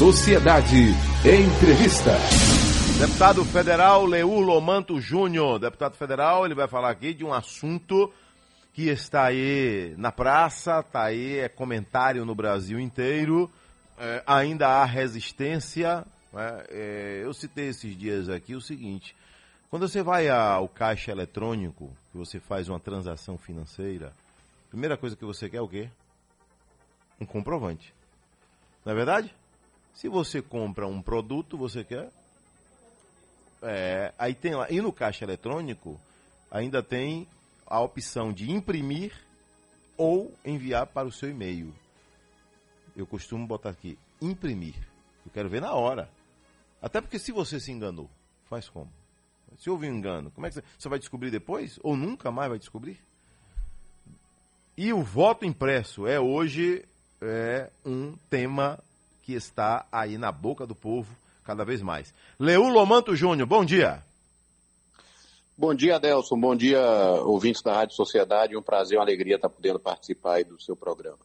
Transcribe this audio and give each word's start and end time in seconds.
Sociedade. 0.00 0.94
Entrevista. 1.26 2.12
Deputado 2.98 3.44
federal 3.44 4.06
Leur 4.06 4.40
Lomanto 4.40 4.98
Júnior. 4.98 5.58
Deputado 5.58 5.94
federal, 5.94 6.46
ele 6.46 6.54
vai 6.54 6.66
falar 6.66 6.88
aqui 6.88 7.12
de 7.12 7.22
um 7.22 7.34
assunto 7.34 8.10
que 8.72 8.88
está 8.88 9.24
aí 9.24 9.94
na 9.98 10.10
praça, 10.10 10.80
está 10.80 11.02
aí, 11.02 11.40
é 11.40 11.50
comentário 11.50 12.24
no 12.24 12.34
Brasil 12.34 12.80
inteiro. 12.80 13.50
É, 13.98 14.22
ainda 14.26 14.68
há 14.68 14.86
resistência. 14.86 16.02
Né? 16.32 16.64
É, 16.70 17.20
eu 17.22 17.34
citei 17.34 17.68
esses 17.68 17.94
dias 17.94 18.30
aqui 18.30 18.54
o 18.54 18.60
seguinte: 18.62 19.14
quando 19.68 19.86
você 19.86 20.02
vai 20.02 20.30
ao 20.30 20.66
caixa 20.66 21.12
eletrônico, 21.12 21.94
que 22.10 22.16
você 22.16 22.40
faz 22.40 22.70
uma 22.70 22.80
transação 22.80 23.36
financeira, 23.36 24.14
primeira 24.70 24.96
coisa 24.96 25.14
que 25.14 25.26
você 25.26 25.46
quer 25.46 25.58
é 25.58 25.60
o 25.60 25.68
quê? 25.68 25.90
Um 27.20 27.26
comprovante. 27.26 27.92
Não 28.82 28.94
é 28.94 28.96
verdade? 28.96 29.39
Se 29.94 30.08
você 30.08 30.40
compra 30.40 30.86
um 30.86 31.02
produto, 31.02 31.56
você 31.58 31.84
quer. 31.84 32.10
É, 33.62 34.12
aí 34.18 34.34
tem 34.34 34.54
lá. 34.54 34.70
E 34.70 34.80
no 34.80 34.92
caixa 34.92 35.24
eletrônico, 35.24 36.00
ainda 36.50 36.82
tem 36.82 37.26
a 37.66 37.80
opção 37.80 38.32
de 38.32 38.50
imprimir 38.50 39.12
ou 39.96 40.34
enviar 40.44 40.86
para 40.86 41.06
o 41.06 41.12
seu 41.12 41.30
e-mail. 41.30 41.74
Eu 42.96 43.06
costumo 43.06 43.46
botar 43.46 43.70
aqui, 43.70 43.98
imprimir. 44.20 44.74
Eu 45.24 45.30
quero 45.32 45.48
ver 45.48 45.60
na 45.60 45.72
hora. 45.74 46.10
Até 46.82 47.00
porque 47.00 47.18
se 47.18 47.30
você 47.30 47.60
se 47.60 47.70
enganou, 47.70 48.10
faz 48.48 48.68
como? 48.68 48.90
Se 49.58 49.68
houve 49.68 49.88
um 49.90 49.94
engano, 49.94 50.30
como 50.30 50.46
é 50.46 50.48
que 50.48 50.54
você, 50.54 50.64
você 50.78 50.88
vai 50.88 50.98
descobrir 50.98 51.30
depois? 51.30 51.78
Ou 51.82 51.96
nunca 51.96 52.30
mais 52.30 52.48
vai 52.48 52.58
descobrir? 52.58 52.98
E 54.76 54.92
o 54.92 55.02
voto 55.02 55.44
impresso 55.44 56.06
é 56.06 56.18
hoje 56.18 56.84
é 57.20 57.70
um 57.84 58.16
tema 58.30 58.82
que 59.30 59.36
está 59.36 59.86
aí 59.92 60.18
na 60.18 60.32
boca 60.32 60.66
do 60.66 60.74
povo 60.74 61.14
cada 61.44 61.64
vez 61.64 61.80
mais. 61.80 62.12
Leu 62.38 62.64
Lomanto 62.64 63.14
Júnior, 63.14 63.46
bom 63.46 63.64
dia. 63.64 64.02
Bom 65.56 65.72
dia, 65.74 65.96
Adelson. 65.96 66.38
Bom 66.40 66.56
dia, 66.56 66.80
ouvintes 67.24 67.62
da 67.62 67.74
Rádio 67.74 67.94
Sociedade. 67.94 68.56
Um 68.56 68.62
prazer, 68.62 68.98
uma 68.98 69.04
alegria 69.04 69.36
estar 69.36 69.48
podendo 69.48 69.78
participar 69.78 70.34
aí 70.34 70.44
do 70.44 70.60
seu 70.60 70.74
programa. 70.74 71.18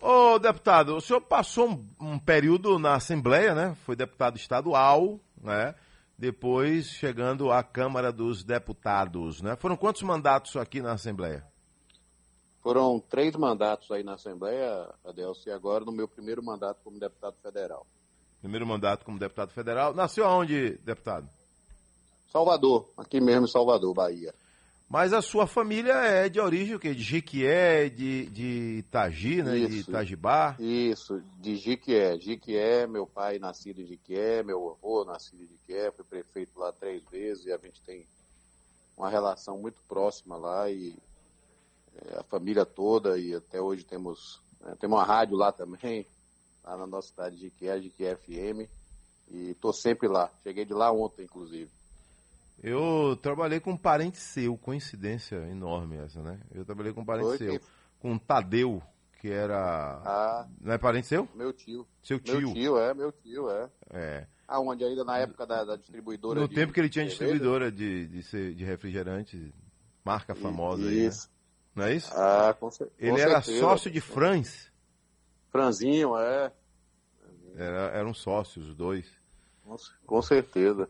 Ô, 0.00 0.38
deputado, 0.38 0.96
o 0.96 1.00
senhor 1.00 1.20
passou 1.20 1.68
um, 1.68 1.86
um 2.00 2.18
período 2.18 2.78
na 2.78 2.94
Assembleia, 2.94 3.54
né? 3.54 3.76
Foi 3.84 3.96
deputado 3.96 4.36
estadual, 4.36 5.18
né? 5.42 5.74
Depois 6.16 6.86
chegando 6.86 7.50
à 7.50 7.62
Câmara 7.62 8.12
dos 8.12 8.44
Deputados, 8.44 9.42
né? 9.42 9.56
Foram 9.56 9.76
quantos 9.76 10.02
mandatos 10.02 10.56
aqui 10.56 10.80
na 10.80 10.92
Assembleia? 10.92 11.44
Foram 12.64 12.98
três 12.98 13.36
mandatos 13.36 13.90
aí 13.90 14.02
na 14.02 14.14
Assembleia, 14.14 14.88
Adelson, 15.04 15.50
e 15.50 15.52
agora 15.52 15.84
no 15.84 15.92
meu 15.92 16.08
primeiro 16.08 16.42
mandato 16.42 16.80
como 16.82 16.98
deputado 16.98 17.36
federal. 17.42 17.86
Primeiro 18.40 18.66
mandato 18.66 19.04
como 19.04 19.18
deputado 19.18 19.50
federal. 19.50 19.92
Nasceu 19.92 20.24
aonde, 20.24 20.78
deputado? 20.78 21.28
Salvador, 22.32 22.88
aqui 22.96 23.20
mesmo 23.20 23.44
em 23.44 23.50
Salvador, 23.50 23.92
Bahia. 23.92 24.34
Mas 24.88 25.12
a 25.12 25.20
sua 25.20 25.46
família 25.46 25.92
é 25.92 26.30
de 26.30 26.40
origem 26.40 26.74
o 26.74 26.78
quê? 26.78 26.94
De 26.94 27.02
Jiquié, 27.02 27.90
de, 27.90 28.30
de 28.30 28.78
Itagi, 28.78 29.42
né? 29.42 29.58
Isso, 29.58 29.68
de 29.68 29.78
Itagibá? 29.80 30.56
Isso, 30.58 31.22
de 31.40 31.56
Jiquié. 31.56 32.18
Jiquié, 32.18 32.86
meu 32.86 33.06
pai 33.06 33.38
nascido 33.38 33.82
em 33.82 33.86
Jiquié, 33.86 34.42
meu 34.42 34.70
avô 34.70 35.04
nascido 35.04 35.42
em 35.42 35.48
Jiquié, 35.48 35.92
fui 35.92 36.04
prefeito 36.06 36.58
lá 36.58 36.72
três 36.72 37.04
vezes 37.10 37.44
e 37.44 37.52
a 37.52 37.58
gente 37.58 37.82
tem 37.82 38.06
uma 38.96 39.10
relação 39.10 39.58
muito 39.58 39.82
próxima 39.86 40.38
lá 40.38 40.70
e 40.70 40.96
família 42.34 42.66
toda 42.66 43.16
e 43.16 43.32
até 43.32 43.60
hoje 43.60 43.84
temos, 43.84 44.40
né, 44.60 44.74
temos 44.80 44.98
uma 44.98 45.04
rádio 45.04 45.36
lá 45.36 45.52
também, 45.52 46.04
lá 46.64 46.76
na 46.76 46.86
nossa 46.86 47.08
cidade 47.08 47.36
de 47.36 47.42
Jiquié, 47.42 47.80
Jiquié 47.80 48.16
FM, 48.16 48.68
e 49.30 49.50
estou 49.50 49.72
sempre 49.72 50.08
lá. 50.08 50.28
Cheguei 50.42 50.64
de 50.64 50.74
lá 50.74 50.90
ontem, 50.90 51.22
inclusive. 51.22 51.70
Eu 52.62 53.16
trabalhei 53.22 53.60
com 53.60 53.72
um 53.72 53.76
parente 53.76 54.18
seu, 54.18 54.56
coincidência 54.56 55.36
enorme 55.48 55.96
essa, 55.98 56.20
né? 56.22 56.40
Eu 56.52 56.64
trabalhei 56.64 56.92
com 56.92 57.02
um 57.02 57.04
parente 57.04 57.26
Foi, 57.26 57.38
seu, 57.38 57.60
que... 57.60 57.66
com 58.00 58.18
Tadeu, 58.18 58.82
que 59.20 59.30
era. 59.30 60.02
Ah, 60.04 60.48
não 60.60 60.72
é 60.72 60.78
parente 60.78 61.06
seu? 61.06 61.28
Meu 61.34 61.52
tio. 61.52 61.86
Seu 62.02 62.18
tio? 62.18 62.40
Meu 62.40 62.54
tio, 62.54 62.78
é, 62.78 62.94
meu 62.94 63.12
tio, 63.12 63.50
é. 63.50 63.70
É. 63.90 64.26
Aonde 64.48 64.84
ainda 64.84 65.04
na 65.04 65.18
época 65.18 65.46
da, 65.46 65.64
da 65.64 65.76
distribuidora. 65.76 66.40
No 66.40 66.48
de, 66.48 66.54
tempo 66.54 66.72
que 66.72 66.80
ele 66.80 66.88
tinha 66.88 67.06
distribuidora 67.06 67.70
de, 67.70 68.08
de, 68.08 68.54
de 68.54 68.64
refrigerante, 68.64 69.52
marca 70.04 70.34
famosa 70.34 70.90
isso. 70.92 71.28
aí. 71.28 71.28
Né? 71.28 71.33
Não 71.74 71.84
é 71.84 71.94
isso? 71.94 72.12
Ah, 72.14 72.54
com, 72.58 72.70
cer 72.70 72.88
Ele 72.98 73.20
era 73.20 73.42
certeza. 73.42 73.60
sócio 73.60 73.90
de 73.90 74.00
Franz. 74.00 74.70
Franzinho, 75.50 76.16
é. 76.16 76.52
Era, 77.56 77.90
eram 77.96 78.12
sócios, 78.14 78.68
os 78.68 78.74
dois. 78.74 79.06
Com 80.06 80.22
certeza. 80.22 80.88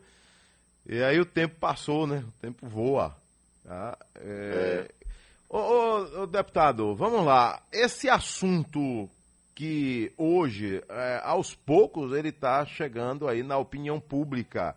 E 0.85 1.01
aí 1.01 1.19
o 1.19 1.25
tempo 1.25 1.55
passou, 1.59 2.05
né? 2.05 2.23
O 2.27 2.31
tempo 2.41 2.67
voa. 2.67 3.15
Tá? 3.63 3.97
É... 4.15 4.87
É. 5.01 5.05
Ô, 5.49 5.57
ô, 5.57 6.21
ô, 6.21 6.27
deputado, 6.27 6.95
vamos 6.95 7.25
lá. 7.25 7.61
Esse 7.71 8.09
assunto 8.09 9.09
que 9.53 10.11
hoje, 10.17 10.83
é, 10.89 11.21
aos 11.23 11.55
poucos, 11.55 12.11
ele 12.11 12.29
está 12.29 12.65
chegando 12.65 13.27
aí 13.27 13.41
na 13.41 13.57
opinião 13.57 13.99
pública, 13.99 14.75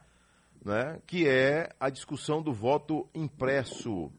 né? 0.64 1.00
que 1.06 1.26
é 1.26 1.70
a 1.80 1.90
discussão 1.90 2.40
do 2.40 2.52
voto 2.52 3.08
impresso. 3.14 4.12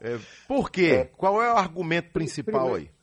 É, 0.00 0.18
por 0.46 0.70
quê? 0.70 0.86
É. 0.86 1.04
Qual 1.04 1.42
é 1.42 1.52
o 1.52 1.56
argumento 1.56 2.12
principal 2.12 2.62
primeiro, 2.62 2.76
aí? 2.76 2.98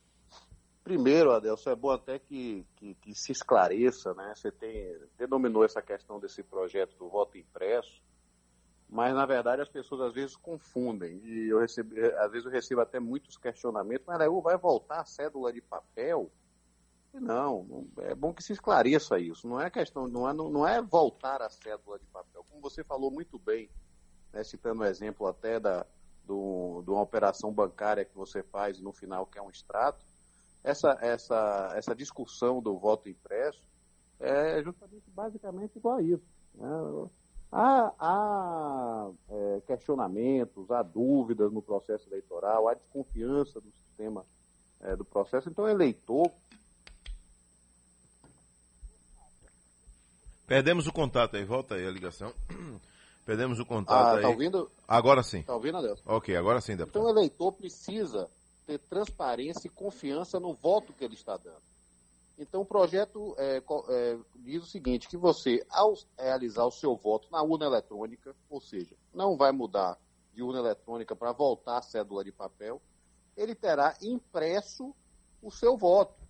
Primeiro, 0.84 1.32
Adelson, 1.32 1.72
é 1.72 1.76
bom 1.76 1.92
até 1.92 2.20
que, 2.20 2.66
que, 2.76 2.94
que, 2.96 3.14
se 3.14 3.32
esclareça, 3.32 4.14
né? 4.14 4.34
Você 4.36 4.52
tem, 4.52 4.98
denominou 5.18 5.66
essa 5.66 5.82
questão 5.82 6.20
desse 6.20 6.44
projeto 6.44 6.96
do 6.98 7.10
voto 7.10 7.38
impresso, 7.38 8.02
mas 8.88 9.14
na 9.14 9.26
verdade 9.26 9.62
as 9.62 9.68
pessoas 9.68 10.02
às 10.02 10.14
vezes 10.14 10.36
confundem. 10.36 11.20
E 11.24 11.50
eu 11.50 11.60
recebo, 11.60 11.94
às 12.20 12.32
vezes 12.32 12.46
eu 12.46 12.52
recebo 12.52 12.82
até 12.82 13.00
muitos 13.00 13.38
questionamentos, 13.38 14.06
mas 14.08 14.22
aí 14.22 14.30
vai 14.42 14.58
voltar 14.58 15.02
a 15.02 15.06
cédula 15.06 15.52
de 15.52 15.62
papel? 15.62 16.32
Não, 17.14 17.88
é 18.00 18.14
bom 18.14 18.34
que 18.34 18.44
se 18.44 18.54
esclareça 18.54 19.18
isso. 19.18 19.48
Não 19.48 19.60
é 19.60 19.70
questão, 19.70 20.08
não 20.08 20.30
é, 20.30 20.34
não 20.34 20.68
é 20.68 20.82
voltar 20.82 21.42
a 21.42 21.50
cédula 21.50 21.98
de 21.98 22.06
papel. 22.08 22.46
Como 22.50 22.62
você 22.62 22.84
falou 22.84 23.10
muito 23.10 23.40
bem, 23.40 23.70
né, 24.32 24.44
citando 24.44 24.82
o 24.82 24.86
exemplo 24.86 25.26
até 25.26 25.60
da, 25.60 25.86
do, 26.26 26.82
de 26.84 26.90
uma 26.90 27.02
operação 27.02 27.52
bancária 27.52 28.06
que 28.06 28.16
você 28.16 28.44
faz 28.44 28.80
no 28.80 28.92
final, 28.92 29.26
que 29.26 29.38
é 29.38 29.42
um 29.42 29.50
extrato, 29.50 30.04
essa, 30.64 30.98
essa, 31.00 31.74
essa 31.76 31.96
discussão 31.96 32.62
do 32.62 32.78
voto 32.78 33.08
impresso 33.08 33.62
é 34.20 34.64
justamente 34.64 35.10
basicamente 35.12 35.76
igual 35.78 35.98
a 35.98 36.02
isso. 36.02 36.24
Né? 36.56 36.68
Há, 37.52 37.94
há 38.00 39.12
é, 39.30 39.62
questionamentos, 39.68 40.72
há 40.72 40.82
dúvidas 40.82 41.52
no 41.52 41.62
processo 41.62 42.10
eleitoral, 42.10 42.68
há 42.68 42.74
desconfiança 42.74 43.62
do 43.62 43.72
sistema 43.72 44.26
é, 44.82 44.96
do 44.96 45.06
processo. 45.06 45.50
Então, 45.50 45.68
eleitor. 45.68 46.32
Perdemos 50.48 50.88
o 50.88 50.94
contato 50.94 51.38
aí, 51.38 51.46
volta 51.46 51.76
aí 51.76 51.88
a 51.88 51.92
ligação. 51.92 52.34
Perdemos 53.26 53.60
o 53.60 53.66
contato 53.66 54.14
ah, 54.14 54.16
aí. 54.18 54.22
Tá 54.22 54.30
ouvindo? 54.30 54.72
Agora 54.88 55.24
sim. 55.24 55.42
Tá 55.42 55.56
ouvindo, 55.56 55.78
Adelson? 55.78 56.04
Ok, 56.06 56.36
agora 56.36 56.62
sim, 56.62 56.76
deputado. 56.76 57.02
Então 57.02 57.04
o 57.04 57.18
eleitor 57.18 57.52
precisa 57.52 58.30
ter 58.68 58.78
transparência 58.78 59.68
e 59.68 59.72
confiança 59.72 60.40
no 60.40 60.54
voto 60.54 60.94
que 60.94 61.04
ele 61.04 61.16
está 61.16 61.36
dando. 61.36 61.64
Então 62.38 62.62
o 62.62 62.66
projeto 62.66 63.34
é, 63.38 63.64
é, 63.90 64.18
diz 64.36 64.62
o 64.62 64.68
seguinte, 64.68 65.08
que 65.08 65.18
você, 65.18 65.66
ao 65.70 65.96
realizar 66.18 66.66
o 66.66 66.72
seu 66.72 66.96
voto 66.96 67.28
na 67.32 67.42
urna 67.42 67.66
eletrônica, 67.66 68.36
ou 68.50 68.62
seja, 68.62 68.96
não 69.14 69.36
vai 69.36 69.52
mudar 69.52 69.98
de 70.34 70.44
urna 70.44 70.60
eletrônica 70.60 71.16
para 71.16 71.32
voltar 71.32 71.78
a 71.78 71.82
cédula 71.82 72.24
de 72.24 72.32
papel, 72.32 72.82
ele 73.36 73.56
terá 73.56 73.96
impresso 74.02 74.94
o 75.42 75.50
seu 75.50 75.78
voto, 75.78 76.22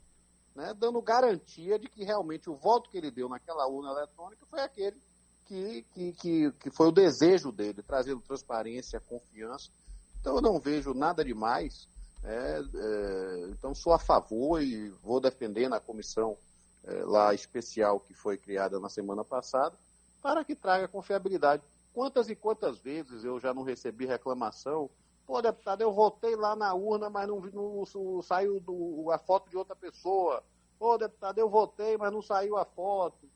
né, 0.54 0.74
dando 0.78 1.02
garantia 1.02 1.78
de 1.78 1.90
que 1.90 2.04
realmente 2.04 2.50
o 2.50 2.56
voto 2.56 2.90
que 2.90 2.98
ele 2.98 3.12
deu 3.12 3.28
naquela 3.28 3.68
urna 3.68 3.92
eletrônica 3.92 4.46
foi 4.46 4.62
aquele 4.62 5.00
que, 5.46 5.86
que, 5.94 6.12
que, 6.14 6.52
que 6.52 6.72
foi 6.72 6.88
o 6.88 6.92
desejo 6.92 7.52
dele, 7.52 7.82
trazendo 7.82 8.22
transparência, 8.22 9.00
confiança. 9.00 9.70
Então 10.20 10.36
eu 10.36 10.42
não 10.42 10.60
vejo 10.60 10.94
nada 10.94 11.24
demais. 11.24 11.88
É, 12.24 12.60
é, 12.60 13.50
então 13.50 13.76
sou 13.76 13.94
a 13.94 14.00
favor 14.00 14.62
e 14.62 14.90
vou 15.04 15.20
defender 15.20 15.70
na 15.70 15.80
comissão 15.80 16.36
é, 16.84 17.04
lá 17.04 17.34
especial 17.34 18.00
que 18.00 18.14
foi 18.14 18.38
criada 18.38 18.80
na 18.80 18.90
semana 18.90 19.24
passada, 19.24 19.78
para 20.22 20.44
que 20.44 20.56
traga 20.56 20.88
confiabilidade. 20.88 21.62
Quantas 21.94 22.30
e 22.30 22.36
quantas 22.36 22.80
vezes 22.80 23.24
eu 23.24 23.40
já 23.40 23.54
não 23.54 23.64
recebi 23.64 24.06
reclamação? 24.06 24.90
Pô, 25.26 25.42
deputado, 25.42 25.82
eu 25.82 25.94
votei 25.94 26.36
lá 26.36 26.56
na 26.56 26.74
urna, 26.74 27.10
mas 27.10 27.28
não, 27.28 27.40
não, 27.40 27.84
não 27.84 28.22
saiu 28.22 28.60
do, 28.60 29.10
a 29.12 29.18
foto 29.18 29.50
de 29.50 29.58
outra 29.58 29.76
pessoa. 29.76 30.44
Pô, 30.78 30.98
deputado, 30.98 31.38
eu 31.38 31.50
votei, 31.50 31.98
mas 31.98 32.12
não 32.12 32.22
saiu 32.22 32.58
a 32.58 32.66
foto. 32.66 33.28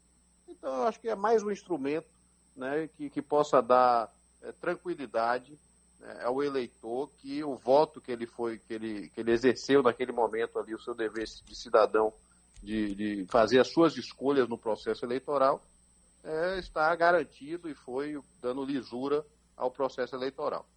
Então, 0.49 0.73
eu 0.77 0.83
acho 0.83 0.99
que 0.99 1.07
é 1.07 1.15
mais 1.15 1.43
um 1.43 1.51
instrumento 1.51 2.07
né, 2.55 2.89
que, 2.97 3.09
que 3.09 3.21
possa 3.21 3.61
dar 3.61 4.09
é, 4.41 4.51
tranquilidade 4.51 5.57
né, 5.99 6.21
ao 6.23 6.43
eleitor 6.43 7.09
que 7.19 7.43
o 7.43 7.55
voto 7.55 8.01
que 8.01 8.11
ele 8.11 8.25
foi, 8.25 8.57
que 8.57 8.73
ele, 8.73 9.09
que 9.09 9.21
ele 9.21 9.31
exerceu 9.31 9.83
naquele 9.83 10.11
momento 10.11 10.57
ali, 10.57 10.73
o 10.73 10.81
seu 10.81 10.95
dever 10.95 11.25
de 11.45 11.55
cidadão 11.55 12.11
de, 12.61 12.95
de 12.95 13.25
fazer 13.29 13.59
as 13.59 13.71
suas 13.71 13.95
escolhas 13.95 14.49
no 14.49 14.57
processo 14.57 15.05
eleitoral, 15.05 15.63
é, 16.23 16.59
está 16.59 16.93
garantido 16.95 17.69
e 17.69 17.73
foi 17.73 18.19
dando 18.41 18.65
lisura 18.65 19.23
ao 19.55 19.71
processo 19.71 20.15
eleitoral. 20.15 20.67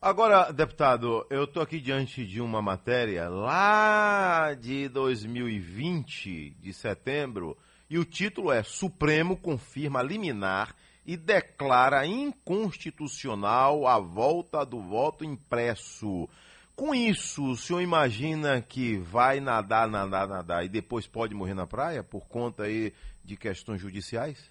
Agora, 0.00 0.52
deputado, 0.52 1.26
eu 1.30 1.44
estou 1.44 1.62
aqui 1.62 1.80
diante 1.80 2.26
de 2.26 2.40
uma 2.40 2.60
matéria 2.60 3.28
lá 3.28 4.52
de 4.52 4.86
2020, 4.90 6.50
de 6.60 6.72
setembro, 6.74 7.56
e 7.88 7.98
o 7.98 8.04
título 8.04 8.50
é 8.50 8.62
Supremo 8.62 9.36
confirma 9.36 10.02
liminar 10.02 10.74
e 11.06 11.16
declara 11.16 12.06
inconstitucional 12.06 13.86
a 13.86 13.98
volta 13.98 14.64
do 14.64 14.80
voto 14.80 15.24
impresso. 15.24 16.28
Com 16.74 16.94
isso, 16.94 17.50
o 17.50 17.56
senhor 17.56 17.80
imagina 17.80 18.60
que 18.60 18.96
vai 18.96 19.38
nadar, 19.38 19.88
nadar, 19.88 20.26
nadar 20.26 20.64
e 20.64 20.68
depois 20.68 21.06
pode 21.06 21.34
morrer 21.34 21.54
na 21.54 21.66
praia 21.66 22.02
por 22.02 22.26
conta 22.26 22.64
aí 22.64 22.92
de 23.22 23.36
questões 23.36 23.80
judiciais? 23.80 24.50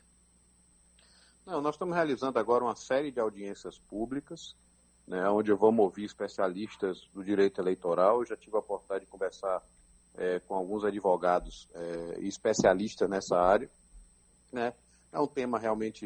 Não, 1.46 1.60
nós 1.62 1.76
estamos 1.76 1.94
realizando 1.94 2.40
agora 2.40 2.64
uma 2.64 2.76
série 2.76 3.12
de 3.12 3.20
audiências 3.20 3.78
públicas, 3.78 4.56
né, 5.06 5.28
onde 5.30 5.52
vamos 5.52 5.84
ouvir 5.84 6.06
especialistas 6.06 7.06
do 7.14 7.22
direito 7.22 7.60
eleitoral. 7.60 8.20
Eu 8.20 8.26
já 8.26 8.38
tive 8.38 8.56
a 8.56 8.60
oportunidade 8.60 9.04
de 9.04 9.12
conversar 9.12 9.62
é, 10.18 10.40
com 10.40 10.56
alguns 10.56 10.84
advogados 10.84 11.68
é, 11.74 12.20
especialistas 12.22 13.10
nessa 13.10 13.38
área. 13.38 13.70
Né? 14.52 14.74
É 15.12 15.20
um 15.20 15.28
tema 15.28 15.60
realmente 15.60 16.06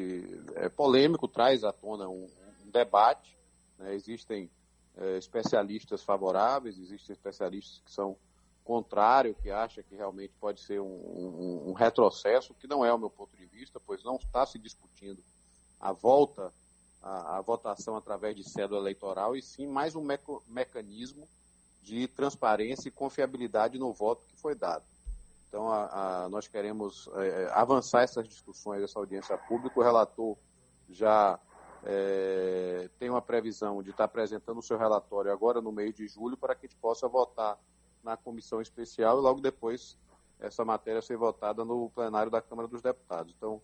é, 0.56 0.70
polêmico, 0.70 1.28
traz 1.28 1.64
à 1.64 1.72
tona 1.72 2.08
um, 2.08 2.30
um 2.66 2.72
debate. 2.72 3.38
Né? 3.78 3.96
Existem 3.96 4.50
é, 4.96 5.18
especialistas 5.18 6.04
favoráveis, 6.04 6.78
existem 6.78 7.14
especialistas 7.14 7.82
que 7.86 7.92
são 7.92 8.18
contrários, 8.64 9.38
que 9.38 9.50
acham 9.50 9.84
que 9.84 9.96
realmente 9.96 10.34
pode 10.40 10.60
ser 10.60 10.82
um, 10.82 10.86
um, 10.86 11.70
um, 11.70 11.74
retrocesso, 11.74 12.54
que 12.54 12.68
não 12.68 12.84
é 12.84 12.94
o 12.94 12.98
meu 12.98 13.10
ponto 13.10 13.36
de 13.38 13.46
vista, 13.46 13.80
pois 13.80 14.04
não 14.04 14.18
está 14.18 14.46
se 14.46 14.60
discutindo 14.60 15.24
a 15.80 15.94
volta, 15.94 16.52
a 17.02 17.40
votação 17.40 17.96
através 17.96 18.36
de 18.36 18.44
cédula 18.44 18.82
eleitoral, 18.82 19.38
e 19.38 19.42
sim 19.42 19.68
mais 19.68 19.96
um 19.96 20.02
meco, 20.02 20.44
mecanismo 20.50 21.26
de 21.88 22.06
transparência 22.10 22.90
e 22.90 22.92
confiabilidade 22.92 23.80
no 23.80 23.94
voto 23.94 24.26
que 24.28 24.36
foi 24.36 24.54
dado. 24.54 24.84
Então, 25.48 25.72
a, 25.72 26.26
a, 26.26 26.30
nós 26.30 26.46
queremos 26.46 27.10
é, 27.16 27.50
avançar 27.54 28.04
essas 28.04 28.28
discussões, 28.28 28.84
essa 28.84 29.00
audiência 29.00 29.38
pública. 29.38 29.80
O 29.80 29.84
relator 29.84 30.38
já 30.90 31.40
é, 31.86 32.90
tem 33.00 33.10
uma 33.10 33.22
previsão 33.22 33.82
de 33.82 33.92
estar 33.92 34.04
apresentando 34.04 34.58
o 34.58 34.62
seu 34.62 34.78
relatório 34.78 35.32
agora 35.32 35.62
no 35.62 35.72
mês 35.72 35.96
de 35.96 36.06
julho 36.10 36.36
para 36.36 36.54
que 36.54 36.66
a 36.66 36.70
gente 36.70 36.78
possa 36.78 37.08
votar 37.08 37.58
na 38.04 38.18
comissão 38.18 38.62
especial 38.62 39.18
e 39.18 39.22
logo 39.22 39.40
depois 39.40 39.98
essa 40.40 40.66
matéria 40.66 41.02
ser 41.02 41.16
votada 41.16 41.64
no 41.64 41.90
plenário 41.90 42.30
da 42.30 42.42
Câmara 42.42 42.68
dos 42.68 42.82
Deputados. 42.82 43.34
Então, 43.36 43.62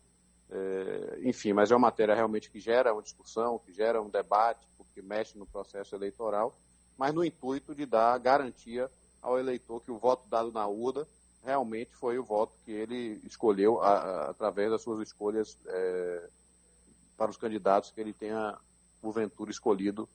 é, 0.49 1.19
enfim, 1.23 1.51
mas 1.51 1.71
é 1.71 1.75
uma 1.75 1.87
matéria 1.87 2.15
realmente 2.15 2.49
que 2.49 2.59
gera 2.59 2.93
uma 2.93 3.01
discussão, 3.01 3.59
que 3.59 3.73
gera 3.73 4.01
um 4.01 4.09
debate, 4.09 4.65
porque 4.77 5.01
mexe 5.01 5.37
no 5.37 5.45
processo 5.45 5.93
eleitoral, 5.93 6.53
mas 6.97 7.13
no 7.13 7.23
intuito 7.23 7.73
de 7.75 7.85
dar 7.85 8.17
garantia 8.19 8.89
ao 9.21 9.39
eleitor 9.39 9.81
que 9.81 9.91
o 9.91 9.97
voto 9.97 10.27
dado 10.27 10.51
na 10.51 10.67
urna 10.67 11.07
realmente 11.43 11.91
foi 11.95 12.17
o 12.17 12.23
voto 12.23 12.53
que 12.63 12.71
ele 12.71 13.21
escolheu 13.25 13.81
a, 13.81 13.89
a, 13.89 14.29
através 14.29 14.71
das 14.71 14.81
suas 14.81 14.99
escolhas 15.05 15.57
é, 15.65 16.29
para 17.17 17.29
os 17.29 17.37
candidatos 17.37 17.91
que 17.91 17.99
ele 17.99 18.13
tenha, 18.13 18.57
porventura, 19.01 19.51
escolhido 19.51 20.07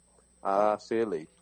a 0.43 0.79
ser 0.79 1.03
eleito. 1.03 1.39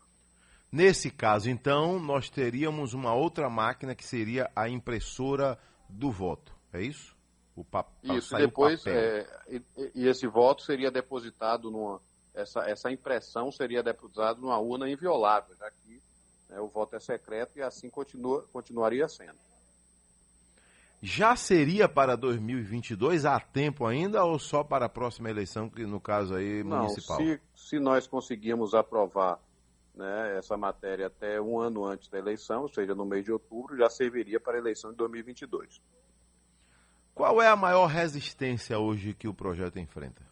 Nesse 0.70 1.10
caso, 1.10 1.48
então, 1.48 1.98
nós 1.98 2.28
teríamos 2.28 2.92
uma 2.92 3.14
outra 3.14 3.48
máquina 3.48 3.94
que 3.94 4.04
seria 4.04 4.50
a 4.54 4.68
impressora 4.68 5.58
do 5.88 6.10
voto, 6.10 6.52
é 6.72 6.82
isso? 6.82 7.16
O 7.54 7.64
pap 7.64 7.88
isso, 8.02 8.36
e 8.36 8.38
depois, 8.40 8.84
é, 8.86 9.26
e, 9.48 9.62
e, 9.94 10.06
esse 10.06 10.26
voto 10.26 10.62
seria 10.62 10.90
depositado 10.90 11.70
numa. 11.70 12.00
Essa, 12.36 12.68
essa 12.68 12.92
impressão 12.92 13.50
seria 13.50 13.82
depositada 13.82 14.38
numa 14.38 14.58
urna 14.58 14.88
inviolável, 14.88 15.56
já 15.56 15.70
que 15.70 16.02
né, 16.50 16.60
o 16.60 16.68
voto 16.68 16.94
é 16.94 17.00
secreto 17.00 17.58
e 17.58 17.62
assim 17.62 17.88
continua, 17.88 18.46
continuaria 18.52 19.08
sendo. 19.08 19.38
Já 21.00 21.34
seria 21.34 21.88
para 21.88 22.16
2022 22.16 23.24
há 23.24 23.40
tempo 23.40 23.86
ainda 23.86 24.24
ou 24.24 24.38
só 24.38 24.62
para 24.62 24.84
a 24.86 24.88
próxima 24.88 25.30
eleição, 25.30 25.68
que 25.68 25.86
no 25.86 26.00
caso 26.00 26.34
aí 26.34 26.62
municipal? 26.62 27.18
Não, 27.18 27.26
se, 27.26 27.40
se 27.54 27.78
nós 27.78 28.06
conseguirmos 28.06 28.74
aprovar 28.74 29.40
né, 29.94 30.36
essa 30.36 30.56
matéria 30.56 31.06
até 31.06 31.40
um 31.40 31.58
ano 31.58 31.86
antes 31.86 32.08
da 32.08 32.18
eleição, 32.18 32.62
ou 32.62 32.68
seja, 32.68 32.94
no 32.94 33.06
mês 33.06 33.24
de 33.24 33.32
outubro, 33.32 33.76
já 33.76 33.88
serviria 33.88 34.38
para 34.38 34.56
a 34.56 34.58
eleição 34.58 34.90
de 34.90 34.96
2022. 34.98 35.80
Qual 37.14 37.40
é 37.40 37.48
a 37.48 37.56
maior 37.56 37.86
resistência 37.86 38.78
hoje 38.78 39.14
que 39.14 39.26
o 39.26 39.32
projeto 39.32 39.78
enfrenta? 39.78 40.25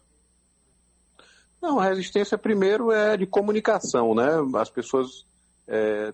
Não, 1.65 1.79
a 1.79 1.85
resistência 1.85 2.37
primeiro 2.37 2.91
é 2.91 3.17
de 3.17 3.25
comunicação, 3.25 4.13
né? 4.13 4.27
As 4.55 4.69
pessoas 4.69 5.25
é, 5.67 6.13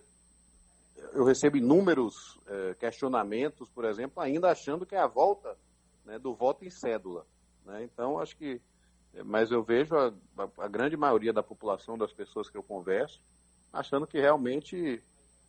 eu 1.12 1.26
recebo 1.26 1.58
inúmeros 1.58 2.40
é, 2.48 2.74
questionamentos, 2.76 3.70
por 3.70 3.84
exemplo, 3.84 4.24
ainda 4.24 4.50
achando 4.50 4.86
que 4.86 4.96
é 4.96 5.00
a 5.00 5.08
volta 5.08 5.58
né, 6.06 6.18
do 6.18 6.34
voto 6.34 6.64
em 6.64 6.70
cédula. 6.70 7.26
Né? 7.66 7.84
Então, 7.84 8.18
acho 8.18 8.38
que. 8.38 8.62
Mas 9.26 9.52
eu 9.52 9.62
vejo 9.62 9.94
a, 9.94 10.14
a, 10.60 10.70
grande 10.70 10.96
maioria 10.96 11.34
da 11.34 11.44
população, 11.44 11.98
das 11.98 12.14
pessoas 12.14 12.50
que 12.50 12.58
eu 12.58 12.64
converso, 12.64 13.20
achando 13.74 14.08
que 14.08 14.22
realmente 14.22 15.04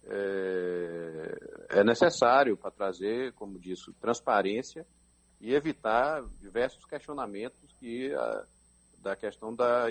é, 0.04 1.38
é 1.78 1.84
necessário 1.84 2.56
para 2.56 2.72
trazer, 2.72 3.32
como 3.34 3.56
disse, 3.56 3.92
transparência 4.00 4.84
e 5.40 5.54
evitar 5.54 6.24
diversos 6.40 6.84
questionamentos 6.86 7.72
que 7.78 8.12
a, 8.12 8.44
da 9.02 9.16
questão 9.16 9.54
da 9.54 9.88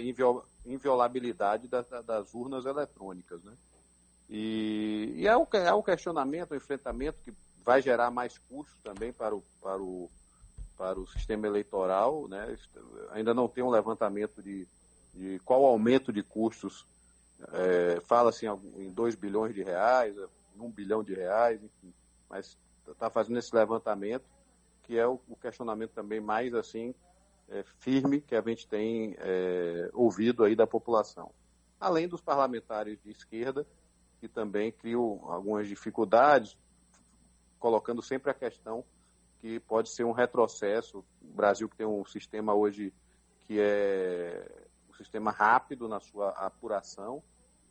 inviolabilidade 0.65 1.67
da, 1.67 1.81
da, 1.81 2.01
das 2.01 2.33
urnas 2.33 2.65
eletrônicas. 2.65 3.43
Né? 3.43 3.53
E, 4.29 5.13
e 5.17 5.27
é, 5.27 5.35
o, 5.35 5.47
é 5.53 5.73
o 5.73 5.83
questionamento, 5.83 6.51
o 6.51 6.55
enfrentamento 6.55 7.19
que 7.21 7.33
vai 7.63 7.81
gerar 7.81 8.09
mais 8.09 8.37
custos 8.37 8.79
também 8.81 9.11
para 9.11 9.35
o, 9.35 9.43
para 9.61 9.81
o, 9.81 10.09
para 10.77 10.99
o 10.99 11.07
sistema 11.07 11.45
eleitoral. 11.45 12.27
Né? 12.27 12.57
Ainda 13.11 13.33
não 13.33 13.47
tem 13.47 13.63
um 13.63 13.69
levantamento 13.69 14.41
de, 14.41 14.65
de 15.13 15.39
qual 15.39 15.65
aumento 15.65 16.13
de 16.13 16.23
custos. 16.23 16.85
É, 17.51 18.01
Fala-se 18.05 18.45
em 18.45 18.89
2 18.91 19.15
bilhões 19.15 19.53
de 19.53 19.61
reais, 19.61 20.15
1 20.57 20.69
bilhão 20.71 21.03
de 21.03 21.13
reais, 21.13 21.61
enfim, 21.61 21.93
mas 22.29 22.57
está 22.87 23.09
fazendo 23.09 23.39
esse 23.39 23.53
levantamento, 23.53 24.23
que 24.83 24.97
é 24.97 25.07
o, 25.07 25.19
o 25.27 25.35
questionamento 25.35 25.91
também 25.91 26.21
mais 26.21 26.53
assim 26.53 26.93
é, 27.51 27.63
firme 27.79 28.21
que 28.21 28.35
a 28.35 28.41
gente 28.41 28.67
tem 28.67 29.15
é, 29.19 29.89
ouvido 29.93 30.43
aí 30.43 30.55
da 30.55 30.65
população. 30.65 31.31
Além 31.79 32.07
dos 32.07 32.21
parlamentares 32.21 32.99
de 33.03 33.11
esquerda, 33.11 33.67
que 34.19 34.27
também 34.27 34.71
criam 34.71 35.19
algumas 35.29 35.67
dificuldades, 35.67 36.57
colocando 37.59 38.01
sempre 38.01 38.31
a 38.31 38.33
questão 38.33 38.85
que 39.39 39.59
pode 39.59 39.89
ser 39.89 40.03
um 40.03 40.11
retrocesso. 40.11 41.03
O 41.21 41.33
Brasil 41.33 41.67
que 41.67 41.75
tem 41.75 41.85
um 41.85 42.05
sistema 42.05 42.53
hoje 42.53 42.93
que 43.47 43.59
é 43.59 44.47
um 44.89 44.93
sistema 44.93 45.31
rápido 45.31 45.89
na 45.89 45.99
sua 45.99 46.29
apuração, 46.29 47.21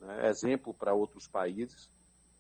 né, 0.00 0.28
exemplo 0.28 0.74
para 0.74 0.92
outros 0.92 1.26
países, 1.26 1.88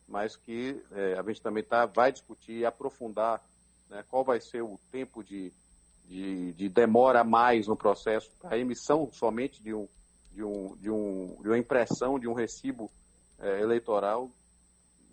mas 0.06 0.36
que 0.36 0.82
é, 0.90 1.14
a 1.14 1.22
gente 1.22 1.40
também 1.40 1.62
tá, 1.62 1.86
vai 1.86 2.12
discutir 2.12 2.58
e 2.58 2.66
aprofundar 2.66 3.42
né, 3.88 4.04
qual 4.10 4.24
vai 4.24 4.40
ser 4.40 4.62
o 4.62 4.78
tempo 4.90 5.22
de, 5.22 5.52
de, 6.10 6.52
de 6.54 6.68
demora 6.68 7.22
mais 7.22 7.68
no 7.68 7.76
processo 7.76 8.28
a 8.42 8.58
emissão 8.58 9.08
somente 9.12 9.62
de, 9.62 9.72
um, 9.72 9.88
de, 10.32 10.42
um, 10.42 10.76
de, 10.76 10.90
um, 10.90 11.36
de 11.40 11.48
uma 11.48 11.58
impressão 11.58 12.18
de 12.18 12.26
um 12.26 12.32
recibo 12.32 12.90
é, 13.38 13.60
eleitoral, 13.60 14.28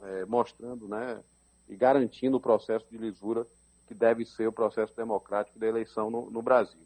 é, 0.02 0.26
mostrando 0.26 0.88
né, 0.88 1.24
e 1.70 1.76
garantindo 1.76 2.38
o 2.38 2.42
processo 2.42 2.90
de 2.90 2.98
lisura 2.98 3.46
que 3.88 3.94
deve 3.94 4.26
ser 4.26 4.48
o 4.48 4.52
processo 4.52 4.94
democrático 4.96 5.60
da 5.60 5.68
eleição 5.68 6.10
no, 6.10 6.32
no 6.32 6.42
Brasil. 6.42 6.82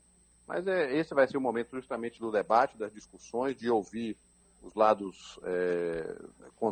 Mas 0.46 0.68
é, 0.68 0.94
esse 0.94 1.14
vai 1.14 1.26
ser 1.26 1.38
o 1.38 1.42
momento 1.42 1.72
justamente 1.72 2.20
do 2.20 2.32
debate, 2.32 2.78
das 2.78 2.92
discussões, 2.92 3.56
de 3.56 3.70
ouvir 3.70 4.18
os 4.62 4.76
lados 4.76 5.40
é, 5.44 6.16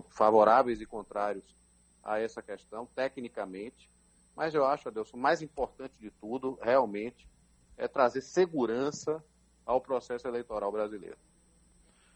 favoráveis 0.09 0.81
e 0.81 0.85
contrários 0.85 1.45
a 2.03 2.19
essa 2.19 2.41
questão, 2.41 2.85
tecnicamente. 2.93 3.89
Mas 4.39 4.55
eu 4.55 4.65
acho, 4.65 4.87
Adelson, 4.87 5.17
o 5.17 5.19
mais 5.19 5.41
importante 5.41 5.91
de 5.99 6.09
tudo, 6.11 6.57
realmente, 6.61 7.27
é 7.77 7.89
trazer 7.89 8.21
segurança 8.21 9.21
ao 9.65 9.81
processo 9.81 10.29
eleitoral 10.29 10.71
brasileiro. 10.71 11.17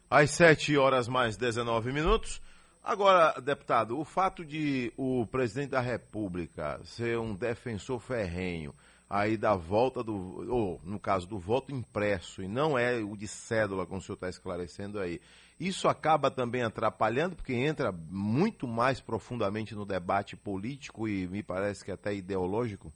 Às 0.09 0.31
7 0.31 0.77
horas 0.77 1.09
mais 1.09 1.35
19 1.35 1.91
minutos, 1.91 2.41
Agora, 2.81 3.39
deputado, 3.39 3.97
o 3.97 4.03
fato 4.03 4.43
de 4.43 4.91
o 4.97 5.25
presidente 5.25 5.69
da 5.69 5.79
República 5.79 6.81
ser 6.83 7.17
um 7.17 7.33
defensor 7.33 7.97
ferrenho 8.01 8.75
aí 9.13 9.37
da 9.37 9.55
volta 9.55 10.03
do, 10.03 10.51
ou 10.51 10.81
no 10.83 10.99
caso 10.99 11.27
do 11.27 11.37
voto 11.37 11.71
impresso, 11.71 12.41
e 12.41 12.47
não 12.47 12.75
é 12.75 12.97
o 12.97 13.15
de 13.15 13.27
cédula, 13.27 13.85
como 13.85 13.99
o 13.99 14.01
senhor 14.01 14.15
está 14.15 14.27
esclarecendo 14.27 14.99
aí, 14.99 15.21
isso 15.59 15.87
acaba 15.87 16.31
também 16.31 16.63
atrapalhando, 16.63 17.35
porque 17.35 17.53
entra 17.53 17.91
muito 17.91 18.67
mais 18.67 18.99
profundamente 18.99 19.75
no 19.75 19.85
debate 19.85 20.35
político 20.35 21.07
e 21.07 21.27
me 21.27 21.43
parece 21.43 21.85
que 21.85 21.91
até 21.91 22.15
ideológico? 22.15 22.91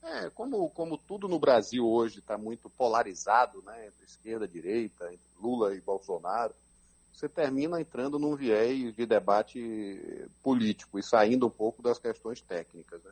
É, 0.00 0.30
como, 0.30 0.70
como 0.70 0.96
tudo 0.96 1.26
no 1.26 1.40
Brasil 1.40 1.84
hoje 1.84 2.20
está 2.20 2.38
muito 2.38 2.70
polarizado, 2.70 3.60
né, 3.62 3.88
entre 3.88 4.04
esquerda 4.04 4.44
e 4.44 4.48
direita, 4.48 5.06
entre 5.06 5.28
Lula 5.40 5.74
e 5.74 5.80
Bolsonaro, 5.80 6.54
você 7.12 7.28
termina 7.28 7.80
entrando 7.80 8.16
num 8.16 8.36
viés 8.36 8.94
de 8.94 9.04
debate 9.04 10.30
político 10.40 11.00
e 11.00 11.02
saindo 11.02 11.48
um 11.48 11.50
pouco 11.50 11.82
das 11.82 11.98
questões 11.98 12.40
técnicas. 12.40 13.02
Né? 13.02 13.10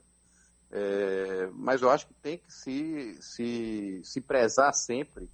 É, 0.78 1.48
mas 1.54 1.80
eu 1.80 1.88
acho 1.88 2.06
que 2.06 2.12
tem 2.12 2.36
que 2.36 2.52
se, 2.52 3.16
se, 3.22 4.02
se 4.04 4.20
prezar 4.20 4.74
sempre, 4.74 5.26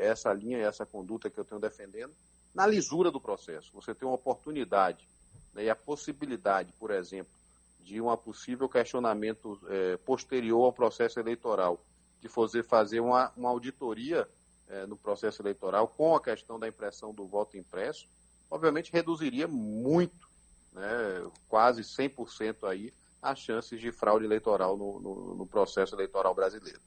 essa 0.00 0.30
linha 0.32 0.58
e 0.58 0.62
essa 0.62 0.84
conduta 0.84 1.30
que 1.30 1.38
eu 1.38 1.44
tenho 1.44 1.60
defendendo, 1.60 2.12
na 2.54 2.66
lisura 2.66 3.10
do 3.10 3.20
processo. 3.20 3.70
Você 3.72 3.94
tem 3.94 4.06
uma 4.06 4.14
oportunidade 4.14 5.08
né, 5.54 5.64
e 5.64 5.70
a 5.70 5.76
possibilidade, 5.76 6.72
por 6.78 6.90
exemplo, 6.90 7.32
de 7.80 7.98
um 7.98 8.14
possível 8.16 8.68
questionamento 8.68 9.58
é, 9.68 9.96
posterior 9.98 10.64
ao 10.64 10.72
processo 10.72 11.18
eleitoral, 11.18 11.82
de 12.20 12.28
fazer, 12.28 12.62
fazer 12.62 13.00
uma, 13.00 13.32
uma 13.36 13.48
auditoria 13.48 14.28
é, 14.68 14.84
no 14.84 14.96
processo 14.96 15.40
eleitoral 15.40 15.88
com 15.88 16.14
a 16.14 16.22
questão 16.22 16.58
da 16.58 16.68
impressão 16.68 17.14
do 17.14 17.26
voto 17.26 17.56
impresso, 17.56 18.06
obviamente 18.50 18.92
reduziria 18.92 19.48
muito, 19.48 20.28
né, 20.72 21.30
quase 21.48 21.82
100% 21.82 22.68
aí, 22.68 22.92
as 23.22 23.38
chances 23.38 23.80
de 23.80 23.90
fraude 23.92 24.24
eleitoral 24.24 24.76
no, 24.76 25.00
no, 25.00 25.34
no 25.34 25.46
processo 25.46 25.94
eleitoral 25.94 26.34
brasileiro. 26.34 26.80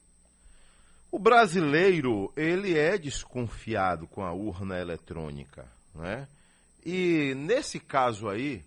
O 1.12 1.20
brasileiro, 1.20 2.32
ele 2.38 2.78
é 2.78 2.98
desconfiado 2.98 4.08
com 4.08 4.24
a 4.24 4.32
urna 4.32 4.80
eletrônica, 4.80 5.68
né? 5.94 6.28
E 6.86 7.34
nesse 7.36 7.80
caso 7.80 8.30
aí, 8.30 8.64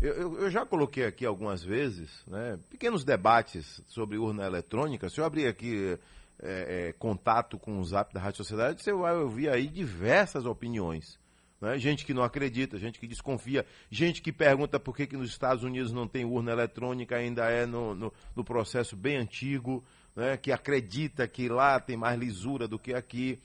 eu, 0.00 0.38
eu, 0.40 0.50
já 0.50 0.66
coloquei 0.66 1.06
aqui 1.06 1.24
algumas 1.24 1.62
vezes, 1.62 2.10
né, 2.26 2.58
pequenos 2.68 3.04
debates 3.04 3.80
sobre 3.86 4.18
urna 4.18 4.44
eletrônica. 4.44 5.08
Se 5.08 5.20
eu 5.20 5.24
abrir 5.24 5.46
aqui 5.46 5.98
é, 6.42 6.88
é, 6.88 6.92
contato 6.94 7.58
com 7.58 7.78
o 7.78 7.84
Zap 7.84 8.12
da 8.12 8.20
Rádio 8.20 8.38
Sociedade, 8.38 8.82
você 8.82 8.92
vai 8.92 9.16
ouvir 9.16 9.48
aí 9.48 9.66
diversas 9.66 10.44
opiniões. 10.44 11.18
Né? 11.60 11.78
Gente 11.78 12.04
que 12.04 12.14
não 12.14 12.22
acredita, 12.22 12.78
gente 12.78 12.98
que 12.98 13.06
desconfia, 13.06 13.64
gente 13.90 14.20
que 14.20 14.32
pergunta 14.32 14.78
por 14.78 14.96
que, 14.96 15.06
que 15.06 15.16
nos 15.16 15.30
Estados 15.30 15.64
Unidos 15.64 15.92
não 15.92 16.06
tem 16.06 16.24
urna 16.24 16.52
eletrônica, 16.52 17.16
ainda 17.16 17.50
é 17.50 17.66
no, 17.66 17.94
no, 17.94 18.12
no 18.34 18.44
processo 18.44 18.96
bem 18.96 19.16
antigo, 19.16 19.84
né? 20.14 20.36
que 20.36 20.52
acredita 20.52 21.26
que 21.26 21.48
lá 21.48 21.80
tem 21.80 21.96
mais 21.96 22.18
lisura 22.18 22.68
do 22.68 22.78
que 22.78 22.94
aqui. 22.94 23.38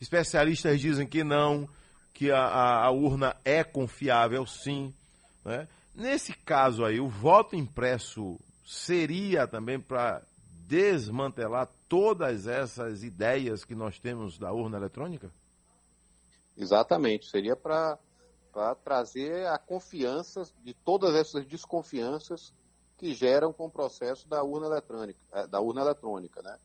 Especialistas 0.00 0.80
dizem 0.80 1.06
que 1.06 1.24
não, 1.24 1.68
que 2.12 2.30
a, 2.30 2.40
a, 2.40 2.84
a 2.84 2.90
urna 2.90 3.36
é 3.44 3.64
confiável 3.64 4.46
sim. 4.46 4.92
Né? 5.44 5.66
Nesse 5.94 6.32
caso 6.32 6.84
aí, 6.84 7.00
o 7.00 7.08
voto 7.08 7.56
impresso 7.56 8.38
seria 8.66 9.46
também 9.46 9.78
para 9.78 10.22
desmantelar 10.66 11.68
todas 11.88 12.46
essas 12.46 13.02
ideias 13.02 13.64
que 13.64 13.74
nós 13.74 13.98
temos 13.98 14.38
da 14.38 14.52
urna 14.52 14.78
eletrônica? 14.78 15.30
Exatamente, 16.56 17.28
seria 17.28 17.56
para 17.56 17.98
trazer 18.84 19.46
a 19.48 19.58
confiança 19.58 20.44
de 20.62 20.72
todas 20.72 21.14
essas 21.14 21.44
desconfianças 21.46 22.52
que 22.96 23.12
geram 23.12 23.52
com 23.52 23.66
o 23.66 23.70
processo 23.70 24.28
da 24.28 24.42
urna 24.42 24.66
eletrônica, 24.66 25.18
eh, 25.32 25.46
da 25.46 25.60
urna 25.60 25.80
eletrônica, 25.80 26.40
né? 26.42 26.58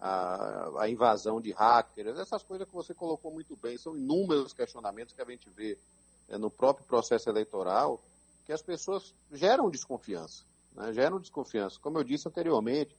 A, 0.00 0.82
a, 0.82 0.88
invasão 0.88 1.40
de 1.40 1.50
hackers, 1.50 2.18
essas 2.18 2.42
coisas 2.42 2.68
que 2.68 2.74
você 2.74 2.94
colocou 2.94 3.32
muito 3.32 3.56
bem, 3.56 3.76
são 3.76 3.96
inúmeros 3.96 4.52
questionamentos 4.52 5.12
que 5.12 5.20
a 5.20 5.24
gente 5.24 5.50
vê 5.50 5.76
é, 6.28 6.38
no 6.38 6.50
próprio 6.50 6.86
processo 6.86 7.28
eleitoral 7.28 8.00
que 8.44 8.52
as 8.52 8.62
pessoas 8.62 9.12
geram 9.32 9.68
desconfiança, 9.68 10.44
né? 10.72 10.92
geram 10.92 11.18
desconfiança. 11.18 11.80
Como 11.80 11.98
eu 11.98 12.04
disse 12.04 12.28
anteriormente, 12.28 12.94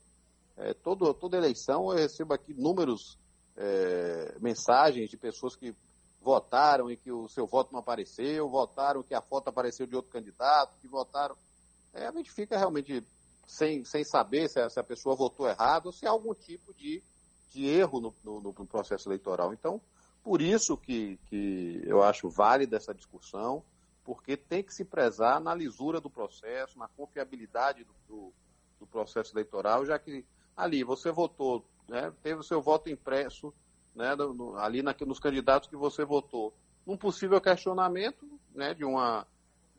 é, 0.58 0.74
todo, 0.74 1.14
toda 1.14 1.38
eleição 1.38 1.90
eu 1.90 1.98
recebo 1.98 2.34
aqui 2.34 2.54
números, 2.54 3.18
é, 3.56 4.36
mensagens 4.42 5.10
de 5.10 5.16
pessoas 5.16 5.56
que 5.56 5.74
votaram 6.22 6.92
e 6.92 6.98
que 6.98 7.12
o 7.12 7.28
seu 7.28 7.48
voto 7.48 7.72
não 7.72 7.80
apareceu, 7.80 8.50
votaram 8.50 9.04
que 9.04 9.14
a 9.14 9.22
foto 9.22 9.48
apareceu 9.48 9.88
de 9.88 9.96
outro 9.96 10.12
candidato, 10.12 10.78
que 10.80 10.88
votaram. 10.88 11.36
É, 11.94 12.08
a 12.08 12.12
gente 12.12 12.32
fica 12.32 12.58
realmente 12.58 13.04
sem, 13.48 13.84
sem 13.84 14.04
saber 14.04 14.50
se 14.50 14.60
a, 14.60 14.70
se 14.70 14.80
a, 14.80 14.84
pessoa 14.84 15.16
votou 15.16 15.48
errado 15.48 15.88
ou 15.88 15.92
se 15.92 16.06
há 16.06 16.12
algum 16.12 16.34
tipo 16.34 16.74
de, 16.74 17.02
de 17.52 17.66
erro 17.66 18.00
no, 18.00 18.16
no, 18.24 18.42
no 18.42 18.68
processo 18.68 19.08
eleitoral. 19.08 19.54
Então, 19.54 19.82
por 20.24 20.42
isso 20.42 20.78
que, 20.78 21.18
que 21.30 21.82
eu 21.86 22.04
acho 22.04 22.30
válida 22.30 22.78
essa 22.78 22.94
discussão 22.94 23.64
porque 24.04 24.36
tem 24.36 24.64
que 24.64 24.74
se 24.74 24.84
prezar 24.84 25.40
na 25.40 25.54
lisura 25.54 26.02
do 26.02 26.10
processo, 26.10 26.80
na 26.80 26.88
confiabilidade 26.88 27.84
do, 27.84 27.94
do, 28.08 28.34
do 28.80 28.88
processo 28.88 29.34
eleitoral, 29.36 29.86
já 29.86 30.00
que 30.00 30.26
ali 30.58 30.84
você 30.84 31.12
votou, 31.12 31.64
né, 31.88 32.12
teve 32.24 32.40
o 32.40 32.44
seu 32.44 32.60
voto 32.60 32.90
impresso 32.90 33.54
né, 33.96 34.16
no, 34.16 34.56
ali 34.58 34.82
na, 34.82 34.96
nos 35.06 35.20
candidatos 35.20 35.70
que 35.70 35.76
você 35.76 36.06
votou. 36.06 36.54
Um 36.86 36.98
possível 36.98 37.40
questionamento 37.40 38.26
né, 38.54 38.74
de, 38.74 38.84
uma, 38.84 39.26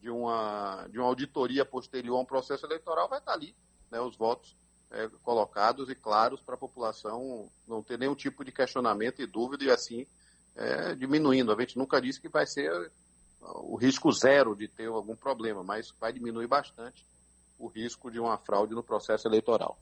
de, 0.00 0.10
uma, 0.10 0.86
de 0.88 0.98
uma 0.98 1.08
auditoria 1.08 1.64
posterior 1.64 2.16
a 2.18 2.20
um 2.20 2.24
processo 2.24 2.66
eleitoral 2.66 3.08
vai 3.08 3.18
estar 3.18 3.32
ali, 3.32 3.54
né, 3.90 4.00
os 4.00 4.16
votos 4.16 4.56
é, 4.90 5.08
colocados 5.22 5.88
e 5.88 5.94
claros 5.94 6.40
para 6.42 6.54
a 6.54 6.58
população 6.58 7.50
não 7.66 7.82
ter 7.82 7.98
nenhum 7.98 8.14
tipo 8.14 8.44
de 8.44 8.52
questionamento 8.52 9.22
e 9.22 9.26
dúvida 9.26 9.64
e 9.64 9.70
assim 9.70 10.06
é, 10.56 10.94
diminuindo. 10.94 11.52
A 11.52 11.60
gente 11.60 11.78
nunca 11.78 12.00
disse 12.00 12.20
que 12.20 12.28
vai 12.28 12.46
ser 12.46 12.70
o 13.40 13.76
risco 13.76 14.12
zero 14.12 14.54
de 14.54 14.68
ter 14.68 14.86
algum 14.86 15.16
problema, 15.16 15.62
mas 15.62 15.92
vai 15.98 16.12
diminuir 16.12 16.46
bastante 16.46 17.06
o 17.58 17.68
risco 17.68 18.10
de 18.10 18.18
uma 18.18 18.36
fraude 18.38 18.74
no 18.74 18.82
processo 18.82 19.28
eleitoral. 19.28 19.78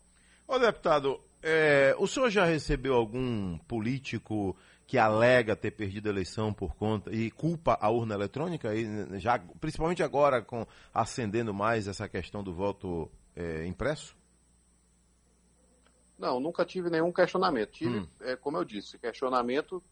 Ô 0.49 0.59
deputado, 0.59 1.21
é, 1.43 1.95
o 1.99 2.07
senhor 2.07 2.31
já 2.31 2.47
recebeu 2.47 2.95
algum 2.95 3.59
político 3.59 4.57
que 4.87 4.97
alega 4.97 5.55
ter 5.55 5.71
perdido 5.71 6.09
a 6.09 6.11
eleição 6.11 6.55
por 6.55 6.75
conta 6.75 7.15
e 7.15 7.31
culpa 7.31 7.77
a 7.79 7.91
urna 7.91 8.15
eletrônica, 8.15 8.75
e 8.75 9.21
já, 9.21 9.39
principalmente 9.61 10.03
agora 10.03 10.41
com 10.41 10.67
acendendo 10.93 11.53
mais 11.53 11.87
essa 11.87 12.09
questão 12.09 12.43
do 12.43 12.55
voto 12.55 13.11
é, 13.37 13.67
impresso? 13.67 14.17
Não, 16.19 16.41
nunca 16.41 16.65
tive 16.65 16.89
nenhum 16.89 17.13
questionamento. 17.13 17.73
Tive, 17.73 17.99
hum. 17.99 18.09
é, 18.23 18.35
como 18.35 18.57
eu 18.57 18.65
disse, 18.65 18.99
questionamento 18.99 19.83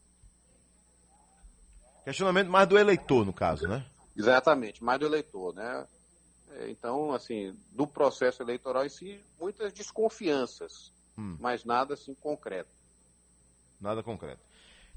Questionamento 2.06 2.48
mais 2.48 2.68
do 2.68 2.78
eleitor, 2.78 3.26
no 3.26 3.32
caso, 3.32 3.66
né? 3.66 3.84
Exatamente, 4.16 4.82
mais 4.82 5.00
do 5.00 5.06
eleitor, 5.06 5.52
né? 5.52 5.84
Então, 6.68 7.12
assim, 7.12 7.54
do 7.72 7.86
processo 7.86 8.42
eleitoral 8.42 8.84
em 8.84 8.88
si, 8.88 9.20
muitas 9.40 9.72
desconfianças, 9.72 10.92
hum. 11.16 11.36
mas 11.40 11.64
nada 11.64 11.94
assim 11.94 12.14
concreto. 12.14 12.70
Nada 13.80 14.02
concreto. 14.02 14.40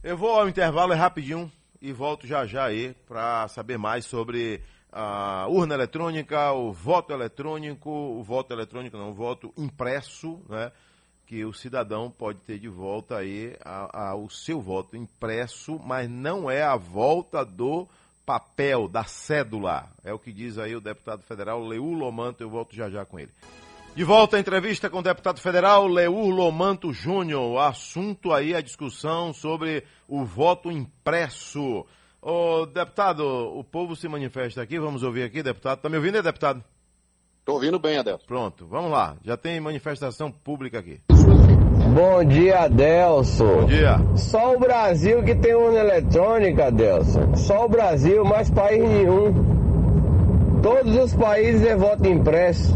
Eu 0.02 0.18
vou 0.18 0.32
ao 0.32 0.48
intervalo, 0.48 0.94
é 0.94 0.96
rapidinho, 0.96 1.52
e 1.82 1.92
volto 1.92 2.26
já 2.26 2.46
já 2.46 2.66
aí 2.66 2.94
para 3.08 3.48
saber 3.50 3.78
mais 3.78 4.06
sobre 4.06 4.62
a 4.92 5.48
urna 5.48 5.76
eletrônica, 5.76 6.52
o 6.54 6.72
voto 6.72 7.14
eletrônico, 7.14 7.90
o 7.90 8.24
voto 8.24 8.54
eletrônico 8.54 8.98
não, 8.98 9.12
o 9.12 9.14
voto 9.14 9.54
impresso, 9.58 10.42
né? 10.50 10.72
que 11.30 11.46
o 11.46 11.54
cidadão 11.54 12.10
pode 12.10 12.40
ter 12.40 12.58
de 12.58 12.68
volta 12.68 13.18
aí 13.18 13.56
a, 13.64 14.08
a, 14.10 14.16
o 14.16 14.32
seu 14.32 14.60
voto 14.60 14.98
impresso, 14.98 15.78
mas 15.78 16.10
não 16.10 16.50
é 16.50 16.64
a 16.64 16.76
volta 16.76 17.46
do 17.46 17.88
papel, 18.30 18.88
da 18.88 19.04
cédula. 19.06 19.90
É 20.04 20.14
o 20.14 20.20
que 20.20 20.32
diz 20.32 20.60
aí 20.60 20.76
o 20.76 20.80
deputado 20.80 21.24
federal 21.24 21.60
Leur 21.60 21.82
Lomanto, 21.82 22.44
eu 22.44 22.50
volto 22.52 22.76
já 22.76 22.88
já 22.88 23.04
com 23.04 23.18
ele. 23.20 23.32
De 23.96 24.04
volta 24.04 24.38
à 24.38 24.40
entrevista 24.40 24.88
com 24.88 25.00
o 25.00 25.02
deputado 25.02 25.40
federal 25.40 25.88
Leur 25.88 26.12
Lomanto 26.12 26.94
Júnior. 26.94 27.42
O 27.42 27.60
assunto 27.60 28.32
aí, 28.32 28.54
a 28.54 28.62
discussão 28.62 29.34
sobre 29.34 29.84
o 30.08 30.24
voto 30.24 30.70
impresso. 30.70 31.84
Ô, 32.22 32.68
deputado, 32.68 33.26
o 33.26 33.64
povo 33.64 33.96
se 33.96 34.08
manifesta 34.08 34.62
aqui, 34.62 34.80
vamos 34.80 35.02
ouvir 35.02 35.24
aqui, 35.24 35.42
deputado. 35.42 35.80
Tá 35.80 35.90
me 35.90 35.98
ouvindo, 35.98 36.18
aí, 36.18 36.22
deputado? 36.22 36.64
Estou 37.40 37.56
ouvindo 37.56 37.80
bem, 37.80 37.98
Adelson. 37.98 38.28
Pronto, 38.28 38.68
vamos 38.68 38.92
lá. 38.92 39.18
Já 39.24 39.38
tem 39.38 39.60
manifestação 39.60 40.32
pública 40.32 40.78
aqui. 40.78 41.02
Bom 42.00 42.24
dia, 42.24 42.60
Adelson. 42.60 43.64
Bom 43.64 43.66
dia. 43.66 43.98
Só 44.16 44.56
o 44.56 44.60
Brasil 44.60 45.22
que 45.22 45.36
tem 45.36 45.54
urna 45.54 45.80
eletrônica, 45.80 46.68
Adelson. 46.68 47.36
Só 47.36 47.66
o 47.66 47.68
Brasil, 47.68 48.24
mais 48.24 48.50
país 48.50 48.82
nenhum. 48.82 49.34
Todos 50.64 50.96
os 50.96 51.14
países 51.14 51.62
é 51.68 51.76
voto 51.76 52.08
impresso. 52.08 52.74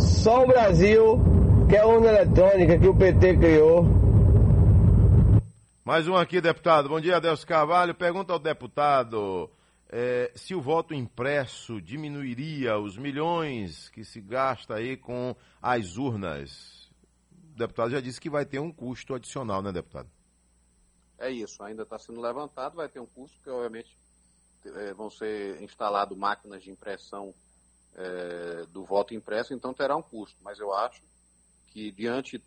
Só 0.00 0.42
o 0.42 0.48
Brasil 0.48 1.20
que 1.68 1.76
é 1.76 1.84
urna 1.84 2.08
eletrônica 2.08 2.76
que 2.76 2.88
o 2.88 2.94
PT 2.96 3.36
criou. 3.36 3.86
Mais 5.84 6.08
um 6.08 6.16
aqui, 6.16 6.40
deputado. 6.40 6.88
Bom 6.88 7.00
dia, 7.00 7.18
Adelson 7.18 7.46
Carvalho. 7.46 7.94
Pergunta 7.94 8.32
ao 8.32 8.38
deputado 8.40 9.48
é, 9.88 10.32
se 10.34 10.56
o 10.56 10.60
voto 10.60 10.92
impresso 10.92 11.80
diminuiria 11.80 12.76
os 12.80 12.98
milhões 12.98 13.88
que 13.90 14.04
se 14.04 14.20
gasta 14.20 14.74
aí 14.74 14.96
com 14.96 15.36
as 15.62 15.96
urnas. 15.96 16.79
Deputado 17.60 17.90
já 17.90 18.00
disse 18.00 18.18
que 18.18 18.30
vai 18.30 18.46
ter 18.46 18.58
um 18.58 18.72
custo 18.72 19.14
adicional, 19.14 19.60
né, 19.60 19.70
deputado? 19.70 20.08
É 21.18 21.30
isso, 21.30 21.62
ainda 21.62 21.82
está 21.82 21.98
sendo 21.98 22.18
levantado, 22.18 22.76
vai 22.76 22.88
ter 22.88 23.00
um 23.00 23.06
custo, 23.06 23.38
que 23.42 23.50
obviamente 23.50 23.94
é, 24.64 24.94
vão 24.94 25.10
ser 25.10 25.60
instaladas 25.62 26.16
máquinas 26.16 26.62
de 26.62 26.70
impressão 26.70 27.34
é, 27.94 28.64
do 28.70 28.82
voto 28.82 29.12
impresso, 29.12 29.52
então 29.52 29.74
terá 29.74 29.94
um 29.94 30.00
custo. 30.00 30.38
Mas 30.42 30.58
eu 30.58 30.72
acho 30.72 31.02
que 31.66 31.92
diante 31.92 32.38
de 32.38 32.44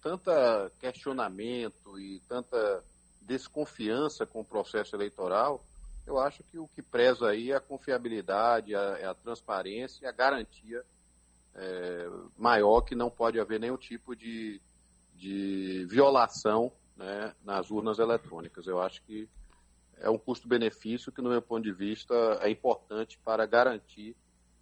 questionamento 0.80 2.00
e 2.00 2.20
tanta 2.28 2.84
desconfiança 3.22 4.26
com 4.26 4.42
o 4.42 4.46
processo 4.46 4.96
eleitoral, 4.96 5.64
eu 6.08 6.18
acho 6.18 6.44
que 6.46 6.58
o 6.58 6.68
que 6.68 6.82
preza 6.82 7.30
aí 7.30 7.52
é 7.52 7.56
a 7.56 7.62
confiabilidade, 7.62 8.74
a, 8.74 8.98
é 8.98 9.06
a 9.06 9.14
transparência 9.14 10.04
e 10.04 10.08
a 10.08 10.12
garantia 10.12 10.84
é, 11.54 12.10
maior 12.36 12.82
que 12.82 12.96
não 12.96 13.12
pode 13.12 13.40
haver 13.40 13.60
nenhum 13.60 13.78
tipo 13.78 14.16
de, 14.16 14.60
de 15.16 15.86
violação 15.90 16.72
né, 16.96 17.34
nas 17.44 17.72
urnas 17.72 18.00
eletrônicas. 18.00 18.68
Eu 18.68 18.82
acho 18.82 19.02
que 19.04 19.28
é 19.98 20.10
um 20.10 20.18
custo-benefício 20.18 21.12
que, 21.12 21.22
no 21.22 21.30
meu 21.30 21.42
ponto 21.42 21.64
de 21.64 21.72
vista, 21.72 22.14
é 22.42 22.50
importante 22.50 23.18
para 23.24 23.46
garantir 23.46 24.16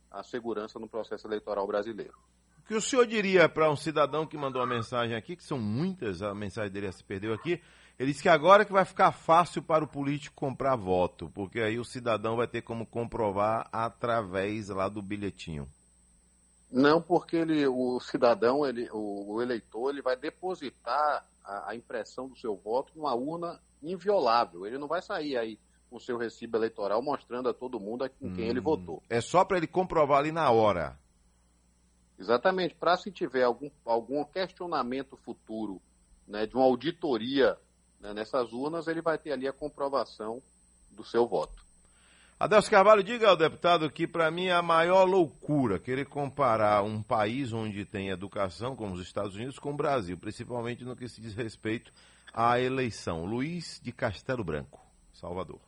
a 0.09 0.23
segurança 0.23 0.77
no 0.77 0.87
processo 0.87 1.27
eleitoral 1.27 1.65
brasileiro. 1.65 2.13
O 2.59 2.67
que 2.67 2.75
o 2.75 2.81
senhor 2.81 3.07
diria 3.07 3.49
para 3.49 3.71
um 3.71 3.75
cidadão 3.75 4.25
que 4.25 4.37
mandou 4.37 4.61
uma 4.61 4.67
mensagem 4.67 5.15
aqui, 5.15 5.35
que 5.35 5.43
são 5.43 5.57
muitas, 5.57 6.21
a 6.21 6.33
mensagem 6.33 6.71
dele 6.71 6.91
se 6.91 7.03
perdeu 7.03 7.33
aqui, 7.33 7.61
ele 7.97 8.11
disse 8.11 8.23
que 8.23 8.29
agora 8.29 8.65
que 8.65 8.71
vai 8.71 8.85
ficar 8.85 9.11
fácil 9.11 9.61
para 9.61 9.83
o 9.83 9.87
político 9.87 10.35
comprar 10.35 10.75
voto, 10.75 11.29
porque 11.33 11.59
aí 11.59 11.79
o 11.79 11.85
cidadão 11.85 12.35
vai 12.35 12.47
ter 12.47 12.61
como 12.61 12.85
comprovar 12.85 13.67
através 13.71 14.69
lá 14.69 14.89
do 14.89 15.01
bilhetinho. 15.01 15.67
Não, 16.71 17.01
porque 17.01 17.35
ele, 17.35 17.67
o 17.67 17.99
cidadão, 17.99 18.65
ele, 18.65 18.89
o, 18.91 19.33
o 19.33 19.41
eleitor, 19.41 19.89
ele 19.89 20.01
vai 20.01 20.15
depositar 20.15 21.27
a, 21.43 21.71
a, 21.71 21.75
impressão 21.75 22.29
do 22.29 22.37
seu 22.37 22.55
voto 22.55 22.93
numa 22.95 23.13
urna 23.13 23.59
inviolável. 23.83 24.65
Ele 24.65 24.77
não 24.77 24.87
vai 24.87 25.01
sair 25.01 25.37
aí 25.37 25.59
com 25.89 25.97
o 25.97 25.99
seu 25.99 26.17
recibo 26.17 26.57
eleitoral 26.57 27.01
mostrando 27.01 27.49
a 27.49 27.53
todo 27.53 27.79
mundo 27.79 28.09
com 28.11 28.27
hum, 28.27 28.33
quem 28.33 28.47
ele 28.47 28.61
hum. 28.61 28.63
votou. 28.63 29.03
É 29.09 29.19
só 29.19 29.43
para 29.43 29.57
ele 29.57 29.67
comprovar 29.67 30.19
ali 30.19 30.31
na 30.31 30.49
hora. 30.49 30.97
Exatamente. 32.17 32.73
Para 32.75 32.95
se 32.95 33.11
tiver 33.11 33.43
algum, 33.43 33.69
algum 33.83 34.23
questionamento 34.23 35.17
futuro 35.17 35.81
né, 36.25 36.45
de 36.45 36.55
uma 36.55 36.63
auditoria 36.63 37.57
né, 37.99 38.13
nessas 38.13 38.53
urnas, 38.53 38.87
ele 38.87 39.01
vai 39.01 39.17
ter 39.17 39.33
ali 39.33 39.47
a 39.47 39.53
comprovação 39.53 40.41
do 40.91 41.03
seu 41.03 41.27
voto. 41.27 41.65
Adelso 42.41 42.71
Carvalho, 42.71 43.03
diga 43.03 43.29
ao 43.29 43.37
deputado 43.37 43.87
que 43.91 44.07
para 44.07 44.31
mim 44.31 44.47
é 44.47 44.51
a 44.51 44.63
maior 44.63 45.03
loucura 45.03 45.77
querer 45.77 46.07
comparar 46.07 46.81
um 46.81 47.03
país 47.03 47.53
onde 47.53 47.85
tem 47.85 48.09
educação, 48.09 48.75
como 48.75 48.95
os 48.95 49.01
Estados 49.01 49.35
Unidos, 49.35 49.59
com 49.59 49.69
o 49.69 49.77
Brasil, 49.77 50.17
principalmente 50.17 50.83
no 50.83 50.95
que 50.95 51.07
se 51.07 51.21
diz 51.21 51.35
respeito 51.35 51.93
à 52.33 52.59
eleição. 52.59 53.25
Luiz 53.25 53.79
de 53.83 53.91
Castelo 53.91 54.43
Branco, 54.43 54.83
Salvador. 55.13 55.59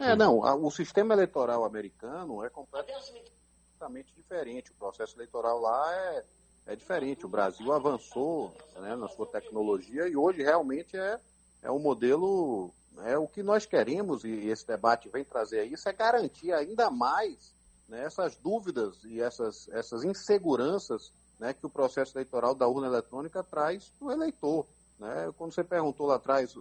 É, 0.00 0.16
não, 0.16 0.40
o 0.40 0.70
sistema 0.72 1.14
eleitoral 1.14 1.64
americano 1.64 2.44
é 2.44 2.50
completamente 2.50 4.12
diferente. 4.16 4.72
O 4.72 4.74
processo 4.74 5.16
eleitoral 5.16 5.60
lá 5.60 5.94
é 5.94 6.24
é 6.66 6.74
diferente. 6.74 7.26
O 7.26 7.28
Brasil 7.28 7.72
avançou 7.72 8.52
né, 8.76 8.96
na 8.96 9.06
sua 9.06 9.26
tecnologia 9.26 10.08
e 10.08 10.16
hoje 10.16 10.42
realmente 10.42 10.96
é, 10.96 11.20
é 11.62 11.70
um 11.70 11.78
modelo. 11.78 12.72
É 13.02 13.18
o 13.18 13.26
que 13.26 13.42
nós 13.42 13.66
queremos, 13.66 14.24
e 14.24 14.48
esse 14.48 14.66
debate 14.66 15.08
vem 15.08 15.24
trazer 15.24 15.64
isso, 15.64 15.88
é 15.88 15.92
garantir 15.92 16.52
ainda 16.52 16.90
mais 16.90 17.52
né, 17.88 18.04
essas 18.04 18.36
dúvidas 18.36 19.02
e 19.04 19.20
essas, 19.20 19.68
essas 19.70 20.04
inseguranças 20.04 21.12
né, 21.38 21.52
que 21.52 21.66
o 21.66 21.70
processo 21.70 22.16
eleitoral 22.16 22.54
da 22.54 22.68
urna 22.68 22.86
eletrônica 22.86 23.42
traz 23.42 23.88
para 23.98 24.08
o 24.08 24.12
eleitor. 24.12 24.66
Né? 24.98 25.32
Quando 25.36 25.52
você 25.52 25.64
perguntou 25.64 26.06
lá 26.06 26.16
atrás, 26.16 26.54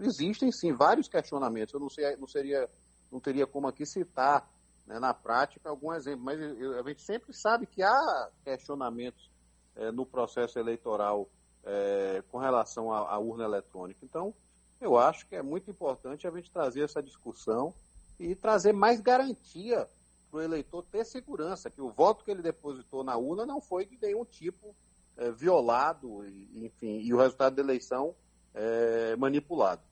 existem 0.00 0.52
sim 0.52 0.72
vários 0.72 1.08
questionamentos. 1.08 1.72
Eu 1.72 1.80
não, 1.80 1.88
sei, 1.88 2.16
não, 2.16 2.28
seria, 2.28 2.68
não 3.10 3.20
teria 3.20 3.46
como 3.46 3.66
aqui 3.66 3.86
citar 3.86 4.48
né, 4.86 4.98
na 4.98 5.14
prática 5.14 5.68
algum 5.68 5.92
exemplo, 5.92 6.24
mas 6.24 6.38
a 6.40 6.88
gente 6.88 7.02
sempre 7.02 7.32
sabe 7.32 7.66
que 7.66 7.82
há 7.82 8.30
questionamentos 8.44 9.30
é, 9.76 9.90
no 9.90 10.04
processo 10.04 10.58
eleitoral 10.58 11.28
é, 11.64 12.22
com 12.30 12.38
relação 12.38 12.92
à, 12.92 13.18
urna 13.18 13.44
eletrônica. 13.44 14.04
Então, 14.04 14.34
eu 14.80 14.98
acho 14.98 15.26
que 15.26 15.36
é 15.36 15.42
muito 15.42 15.70
importante 15.70 16.26
a 16.26 16.30
gente 16.30 16.50
trazer 16.50 16.82
essa 16.82 17.02
discussão 17.02 17.74
e 18.18 18.34
trazer 18.34 18.72
mais 18.72 19.00
garantia 19.00 19.88
para 20.30 20.38
o 20.38 20.42
eleitor 20.42 20.84
ter 20.90 21.04
segurança, 21.04 21.70
que 21.70 21.80
o 21.80 21.90
voto 21.90 22.24
que 22.24 22.30
ele 22.30 22.42
depositou 22.42 23.02
na 23.02 23.16
urna 23.16 23.44
não 23.44 23.60
foi 23.60 23.84
de 23.84 23.98
nenhum 24.00 24.24
tipo 24.24 24.74
é, 25.16 25.30
violado, 25.30 26.24
e, 26.26 26.66
enfim, 26.66 27.00
e 27.00 27.12
o 27.12 27.18
resultado 27.18 27.56
da 27.56 27.62
eleição 27.62 28.14
é, 28.54 29.16
manipulado. 29.16 29.82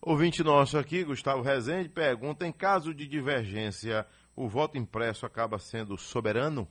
Ouvinte 0.00 0.42
nosso 0.42 0.76
aqui, 0.76 1.04
Gustavo 1.04 1.42
Rezende, 1.42 1.88
pergunta: 1.88 2.46
em 2.46 2.52
caso 2.52 2.92
de 2.92 3.06
divergência, 3.06 4.06
o 4.34 4.48
voto 4.48 4.76
impresso 4.76 5.24
acaba 5.24 5.58
sendo 5.58 5.96
soberano? 5.96 6.68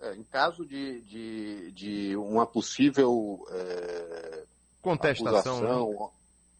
É, 0.00 0.14
em 0.14 0.24
caso 0.24 0.64
de, 0.64 1.00
de, 1.02 1.72
de 1.72 2.16
uma 2.16 2.46
possível 2.46 3.46
é, 3.50 4.44
contestação, 4.86 5.60
né? 5.60 5.70
acusação, 5.70 5.90
né? 5.90 6.10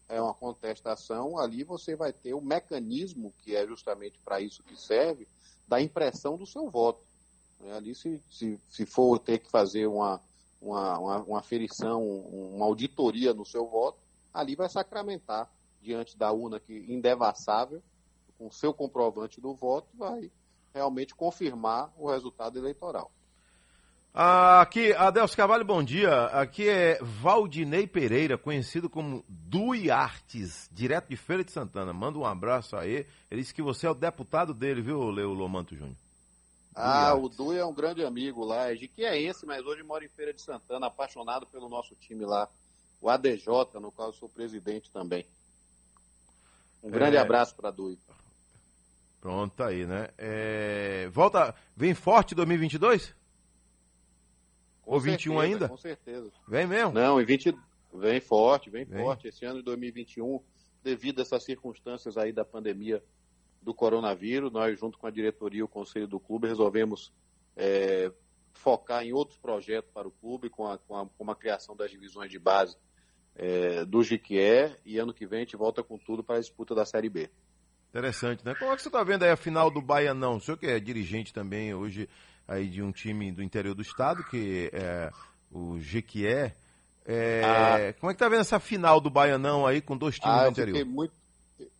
é 0.09 0.21
uma 0.21 0.33
contestação, 0.33 1.37
ali 1.37 1.63
você 1.63 1.95
vai 1.95 2.11
ter 2.11 2.33
o 2.33 2.41
mecanismo 2.41 3.33
que 3.41 3.55
é 3.55 3.65
justamente 3.65 4.19
para 4.23 4.41
isso 4.41 4.63
que 4.63 4.75
serve, 4.75 5.27
da 5.67 5.81
impressão 5.81 6.37
do 6.37 6.45
seu 6.45 6.69
voto. 6.69 6.99
É, 7.63 7.73
ali, 7.73 7.95
se, 7.95 8.21
se, 8.29 8.59
se 8.69 8.85
for 8.85 9.17
ter 9.19 9.39
que 9.39 9.49
fazer 9.49 9.87
uma, 9.87 10.21
uma, 10.61 10.99
uma, 10.99 11.17
uma 11.23 11.41
ferição, 11.41 12.03
uma 12.05 12.65
auditoria 12.65 13.33
no 13.33 13.45
seu 13.45 13.65
voto, 13.65 13.97
ali 14.33 14.55
vai 14.55 14.69
sacramentar 14.69 15.49
diante 15.81 16.17
da 16.17 16.31
urna 16.31 16.59
que 16.59 16.85
indevassável, 16.87 17.81
com 18.37 18.51
seu 18.51 18.73
comprovante 18.73 19.41
do 19.41 19.53
voto, 19.53 19.87
vai 19.93 20.31
realmente 20.73 21.15
confirmar 21.15 21.91
o 21.97 22.09
resultado 22.09 22.57
eleitoral. 22.59 23.11
Aqui, 24.19 24.93
Adelso 24.93 25.37
Carvalho, 25.37 25.63
bom 25.63 25.83
dia. 25.83 26.25
Aqui 26.29 26.67
é 26.67 26.97
Valdinei 27.03 27.85
Pereira, 27.85 28.35
conhecido 28.35 28.89
como 28.89 29.23
Dui 29.29 29.91
Artes, 29.91 30.67
direto 30.71 31.07
de 31.09 31.15
Feira 31.15 31.43
de 31.43 31.51
Santana. 31.51 31.93
Manda 31.93 32.17
um 32.17 32.25
abraço 32.25 32.75
aí. 32.75 33.05
Ele 33.29 33.41
disse 33.41 33.53
que 33.53 33.61
você 33.61 33.85
é 33.85 33.91
o 33.91 33.93
deputado 33.93 34.55
dele, 34.55 34.81
viu, 34.81 35.11
Leo 35.11 35.33
Lomanto 35.33 35.75
Júnior? 35.75 35.95
Ah, 36.73 37.13
o 37.13 37.29
Dui 37.29 37.59
é 37.59 37.63
um 37.63 37.75
grande 37.75 38.03
amigo 38.03 38.43
lá. 38.43 38.71
É 38.71 38.73
de 38.73 38.87
que 38.87 39.05
é 39.05 39.21
esse, 39.21 39.45
mas 39.45 39.63
hoje 39.63 39.83
mora 39.83 40.03
em 40.03 40.09
Feira 40.09 40.33
de 40.33 40.41
Santana, 40.41 40.87
apaixonado 40.87 41.45
pelo 41.45 41.69
nosso 41.69 41.93
time 41.93 42.25
lá, 42.25 42.49
o 42.99 43.11
ADJ, 43.11 43.45
no 43.79 43.91
qual 43.91 44.07
eu 44.07 44.13
sou 44.13 44.27
presidente 44.27 44.89
também. 44.89 45.27
Um 46.81 46.89
grande 46.89 47.17
é... 47.17 47.19
abraço 47.19 47.53
para 47.53 47.69
Dui. 47.69 47.99
Pronto, 49.21 49.53
tá 49.55 49.67
aí, 49.67 49.85
né? 49.85 50.09
É... 50.17 51.07
Volta, 51.13 51.53
vem 51.75 51.93
forte 51.93 52.33
2022? 52.33 53.15
Com 54.87 54.93
Ou 54.93 54.99
21 55.01 55.33
certeza, 55.33 55.53
ainda? 55.53 55.67
Com 55.67 55.77
certeza. 55.77 56.31
Vem 56.47 56.65
mesmo? 56.65 56.93
Não, 56.93 57.19
em 57.19 57.25
20, 57.25 57.53
vem 57.93 58.21
forte, 58.21 58.69
vem, 58.69 58.85
vem, 58.85 59.03
forte. 59.03 59.27
Esse 59.27 59.43
ano 59.43 59.57
de 59.57 59.65
2021, 59.65 60.39
devido 60.81 61.19
a 61.19 61.23
essas 61.23 61.43
circunstâncias 61.43 62.17
aí 62.17 62.31
da 62.31 62.45
pandemia 62.45 63.03
do 63.61 63.73
coronavírus, 63.73 64.49
nós, 64.49 64.79
junto 64.79 64.97
com 64.97 65.05
a 65.05 65.11
diretoria 65.11 65.59
e 65.59 65.63
o 65.63 65.67
conselho 65.67 66.07
do 66.07 66.21
clube, 66.21 66.47
resolvemos 66.47 67.11
é, 67.53 68.09
focar 68.53 69.03
em 69.03 69.11
outros 69.11 69.37
projetos 69.37 69.91
para 69.91 70.07
o 70.07 70.11
clube, 70.11 70.49
com 70.49 70.65
a, 70.65 70.77
com 70.77 70.95
a, 70.95 71.05
com 71.05 71.29
a 71.29 71.35
criação 71.35 71.75
das 71.75 71.91
divisões 71.91 72.31
de 72.31 72.39
base 72.39 72.77
é, 73.35 73.83
do 73.83 74.01
Jiquié, 74.01 74.73
e 74.85 74.97
ano 74.97 75.13
que 75.13 75.27
vem 75.27 75.39
a 75.39 75.41
gente 75.41 75.57
volta 75.57 75.83
com 75.83 75.97
tudo 75.97 76.23
para 76.23 76.37
a 76.37 76.39
disputa 76.39 76.73
da 76.73 76.85
Série 76.85 77.09
B. 77.09 77.29
Interessante, 77.89 78.45
né? 78.45 78.55
Como 78.55 78.71
é 78.71 78.75
que 78.77 78.81
você 78.81 78.87
está 78.87 79.03
vendo 79.03 79.23
aí 79.23 79.31
a 79.31 79.35
final 79.35 79.69
do 79.69 79.81
Baianão? 79.81 80.37
O 80.37 80.39
senhor 80.39 80.55
que 80.55 80.65
é 80.65 80.79
dirigente 80.79 81.33
também 81.33 81.73
hoje 81.73 82.07
aí 82.47 82.69
de 82.69 82.81
um 82.81 82.91
time 82.91 83.31
do 83.31 83.43
interior 83.43 83.75
do 83.75 83.81
estado, 83.81 84.23
que 84.23 84.69
é 84.73 85.11
o 85.51 85.79
Jequié. 85.79 86.55
É, 87.05 87.41
ah, 87.43 87.93
como 87.99 88.11
é 88.11 88.13
que 88.13 88.19
tá 88.19 88.29
vendo 88.29 88.41
essa 88.41 88.59
final 88.59 88.99
do 88.99 89.09
Baianão 89.09 89.65
aí 89.65 89.81
com 89.81 89.97
dois 89.97 90.15
times 90.15 90.37
ah, 90.37 90.43
do 90.45 90.51
interior? 90.51 90.77
Eu 90.77 90.85
fiquei 90.85 90.93
muito, 90.93 91.13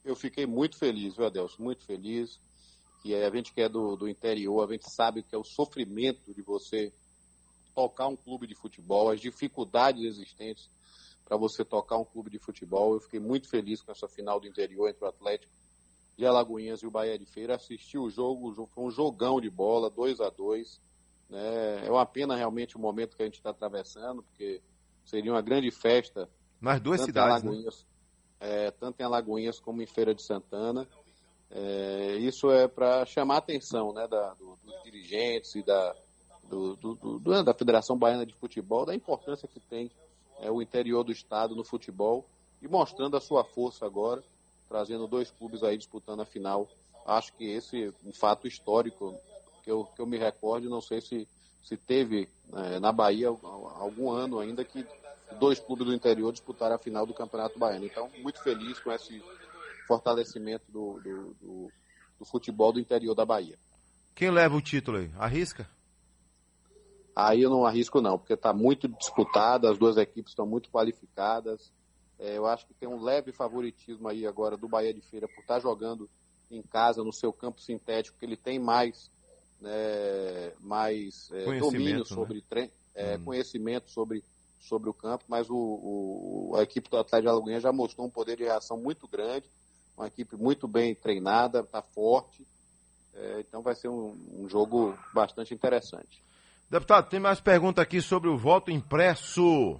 eu 0.06 0.16
fiquei 0.16 0.46
muito 0.46 0.78
feliz, 0.78 1.16
viu, 1.16 1.26
Adelson? 1.26 1.64
Muito 1.64 1.86
feliz. 1.86 2.40
E 3.04 3.16
a 3.16 3.30
gente 3.30 3.54
que 3.54 3.62
é 3.62 3.70
do, 3.70 3.96
do 3.96 4.08
interior, 4.08 4.68
a 4.68 4.72
gente 4.72 4.90
sabe 4.92 5.24
que 5.24 5.34
é 5.34 5.38
o 5.38 5.44
sofrimento 5.44 6.34
de 6.34 6.42
você 6.42 6.92
tocar 7.74 8.08
um 8.08 8.16
clube 8.16 8.48
de 8.48 8.56
futebol, 8.56 9.10
as 9.10 9.22
dificuldades 9.22 10.04
existentes 10.04 10.70
para 11.24 11.38
você 11.38 11.64
tocar 11.64 11.98
um 11.98 12.06
clube 12.06 12.30
de 12.30 12.40
futebol. 12.40 12.96
Eu 12.96 13.00
fiquei 13.02 13.20
muito 13.20 13.50
feliz 13.50 13.82
com 13.82 13.92
essa 13.92 14.08
final 14.08 14.40
do 14.40 14.48
interior 14.48 14.90
entre 14.90 15.06
o 15.06 15.08
Atlético 15.08 15.52
de 16.18 16.26
Alagoinhas 16.26 16.82
e 16.82 16.88
o 16.88 16.92
Bahia 16.92 17.18
de 17.18 17.26
Feira, 17.26 17.56
assisti 17.56 17.98
o 17.98 18.10
jogo, 18.10 18.68
foi 18.74 18.84
um 18.84 18.92
jogão 18.92 19.40
de 19.40 19.50
bola, 19.50 19.90
2 19.90 20.20
a 20.20 20.30
2 20.30 20.88
né? 21.30 21.86
É 21.86 21.92
uma 21.92 22.06
pena 22.06 22.36
realmente 22.36 22.76
o 22.76 22.80
momento 22.80 23.16
que 23.16 23.22
a 23.22 23.26
gente 23.26 23.38
está 23.38 23.50
atravessando, 23.50 24.24
porque 24.24 24.62
seria 25.06 25.32
uma 25.32 25.42
grande 25.42 25.70
festa 25.72 26.30
Nas 26.60 26.80
duas 26.80 27.02
cidades. 27.02 27.44
Em 27.44 27.48
Alagoinhas, 27.48 27.86
né? 28.40 28.66
é, 28.66 28.72
tanto 28.72 29.00
em 29.02 29.04
Alagoinhas 29.04 29.60
como 29.60 29.82
em 29.82 29.88
Feira 29.88 30.14
de 30.14 30.24
Santana. 30.24 30.88
É, 31.50 32.18
isso 32.18 32.52
é 32.52 32.68
para 32.68 33.06
chamar 33.06 33.36
a 33.36 33.40
atenção 33.40 33.94
né, 33.94 34.08
da, 34.08 34.34
do, 34.34 34.58
dos 34.64 34.84
dirigentes 34.84 35.56
e 35.56 35.64
da, 35.64 35.96
do, 36.44 36.76
do, 36.76 37.44
da 37.44 37.54
Federação 37.54 37.98
Baiana 37.98 38.26
de 38.26 38.34
Futebol, 38.34 38.86
da 38.86 38.96
importância 38.96 39.48
que 39.48 39.60
tem 39.60 39.90
é, 40.40 40.52
o 40.52 40.62
interior 40.62 41.04
do 41.04 41.12
estado 41.12 41.56
no 41.56 41.64
futebol 41.64 42.26
e 42.62 42.68
mostrando 42.68 43.16
a 43.16 43.22
sua 43.22 43.46
força 43.46 43.86
agora, 43.86 44.22
trazendo 44.68 45.08
dois 45.08 45.32
clubes 45.32 45.64
aí 45.64 45.78
disputando 45.78 46.22
a 46.22 46.26
final. 46.26 46.68
Acho 47.06 47.34
que 47.34 47.46
esse 47.46 47.86
é 47.86 47.92
um 48.06 48.12
fato 48.12 48.48
histórico 48.48 49.16
que 49.64 49.72
eu, 49.72 49.86
que 49.86 50.02
eu 50.02 50.06
me 50.06 50.18
recordo, 50.18 50.70
não 50.70 50.82
sei 50.82 51.02
se, 51.02 51.28
se 51.64 51.78
teve 51.78 52.30
é, 52.54 52.80
na 52.80 52.92
Bahia 52.92 53.28
algum 53.28 54.12
ano 54.12 54.40
ainda 54.40 54.64
que 54.64 54.86
dois 55.40 55.60
clubes 55.60 55.86
do 55.86 55.94
interior 55.94 56.32
disputaram 56.32 56.76
a 56.76 56.80
final 56.80 57.06
do 57.06 57.14
Campeonato 57.14 57.60
Baiano. 57.60 57.86
Então, 57.86 58.10
muito 58.20 58.42
feliz 58.42 58.80
com 58.80 58.92
esse 58.92 59.22
fortalecimento 59.88 60.72
do, 60.72 61.00
do, 61.00 61.34
do, 61.42 61.72
do 62.20 62.26
futebol 62.26 62.72
do 62.72 62.80
interior 62.80 63.16
da 63.16 63.26
Bahia. 63.26 63.58
Quem 64.16 64.32
leva 64.32 64.56
o 64.56 64.62
título 64.62 64.98
aí? 64.98 65.12
Arrisca? 65.18 65.70
Aí 67.16 67.42
eu 67.42 67.50
não 67.50 67.66
arrisco 67.66 68.00
não, 68.00 68.18
porque 68.18 68.34
está 68.34 68.54
muito 68.54 68.88
disputado, 68.88 69.68
as 69.68 69.78
duas 69.78 69.98
equipes 69.98 70.32
estão 70.32 70.46
muito 70.46 70.70
qualificadas. 70.70 71.72
É, 72.20 72.38
eu 72.38 72.46
acho 72.48 72.66
que 72.66 72.74
tem 72.74 72.90
um 72.90 73.02
leve 73.02 73.32
favoritismo 73.32 74.08
aí 74.08 74.26
agora 74.26 74.58
do 74.58 74.68
Bahia 74.68 74.94
de 74.94 75.02
Feira 75.02 75.28
por 75.28 75.42
estar 75.42 75.56
tá 75.56 75.60
jogando 75.60 76.10
em 76.50 76.62
casa, 76.62 77.04
no 77.04 77.14
seu 77.14 77.32
campo 77.32 77.62
sintético, 77.62 78.18
que 78.18 78.26
ele 78.26 78.38
tem 78.38 78.58
mais, 78.58 79.12
né, 79.62 80.54
mais 80.62 81.30
é, 81.32 81.60
domínio 81.60 82.00
né? 82.00 82.06
sobre 82.06 82.44
né? 82.52 82.70
é, 82.96 83.16
hum. 83.16 83.26
conhecimento 83.26 83.92
sobre, 83.92 84.24
sobre 84.60 84.90
o 84.90 84.94
campo, 84.94 85.26
mas 85.28 85.50
o, 85.50 85.56
o, 85.56 86.56
a 86.56 86.64
equipe 86.64 86.90
do 86.90 86.98
Atlético 86.98 87.22
de 87.22 87.28
Alagoinha 87.28 87.60
já 87.60 87.72
mostrou 87.72 88.08
um 88.08 88.10
poder 88.10 88.38
de 88.38 88.44
reação 88.44 88.78
muito 88.78 89.08
grande, 89.08 89.50
uma 89.96 90.08
equipe 90.08 90.36
muito 90.36 90.68
bem 90.68 90.96
treinada, 90.96 91.60
está 91.60 91.82
forte, 91.82 92.48
é, 93.14 93.40
então 93.42 93.62
vai 93.62 93.76
ser 93.76 93.90
um, 93.90 94.16
um 94.40 94.50
jogo 94.50 94.98
bastante 95.14 95.54
interessante. 95.54 96.24
Deputado, 96.70 97.10
tem 97.10 97.20
mais 97.20 97.40
pergunta 97.40 97.82
aqui 97.82 98.02
sobre 98.02 98.30
o 98.30 98.38
voto 98.38 98.70
impresso. 98.72 99.80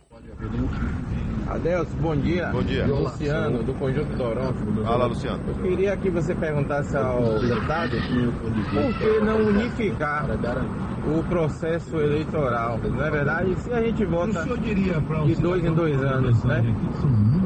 Adeus, 1.50 1.88
bom 1.96 2.16
dia. 2.16 2.48
Bom 2.48 2.62
dia. 2.62 2.86
Luciano, 2.86 3.64
do 3.64 3.74
Conjunto 3.76 4.16
Dorão. 4.18 4.54
Fala, 4.84 5.06
Luciano. 5.06 5.44
Eu 5.48 5.64
queria 5.64 5.98
que 5.98 6.10
você 6.10 6.36
perguntasse 6.36 6.96
ao 6.98 7.40
deputado 7.40 7.92
por 8.72 8.98
que 9.00 9.20
não 9.22 9.38
unificar 9.38 10.26
o 11.08 11.24
processo 11.24 11.98
eleitoral. 11.98 12.78
Não 12.78 13.04
é 13.04 13.10
verdade? 13.10 13.56
Se 13.62 13.72
a 13.72 13.82
gente 13.82 14.06
vota 14.06 14.44
de 14.46 15.36
dois 15.36 15.64
em 15.64 15.74
dois 15.74 16.02
anos, 16.04 16.44
né? 16.44 16.62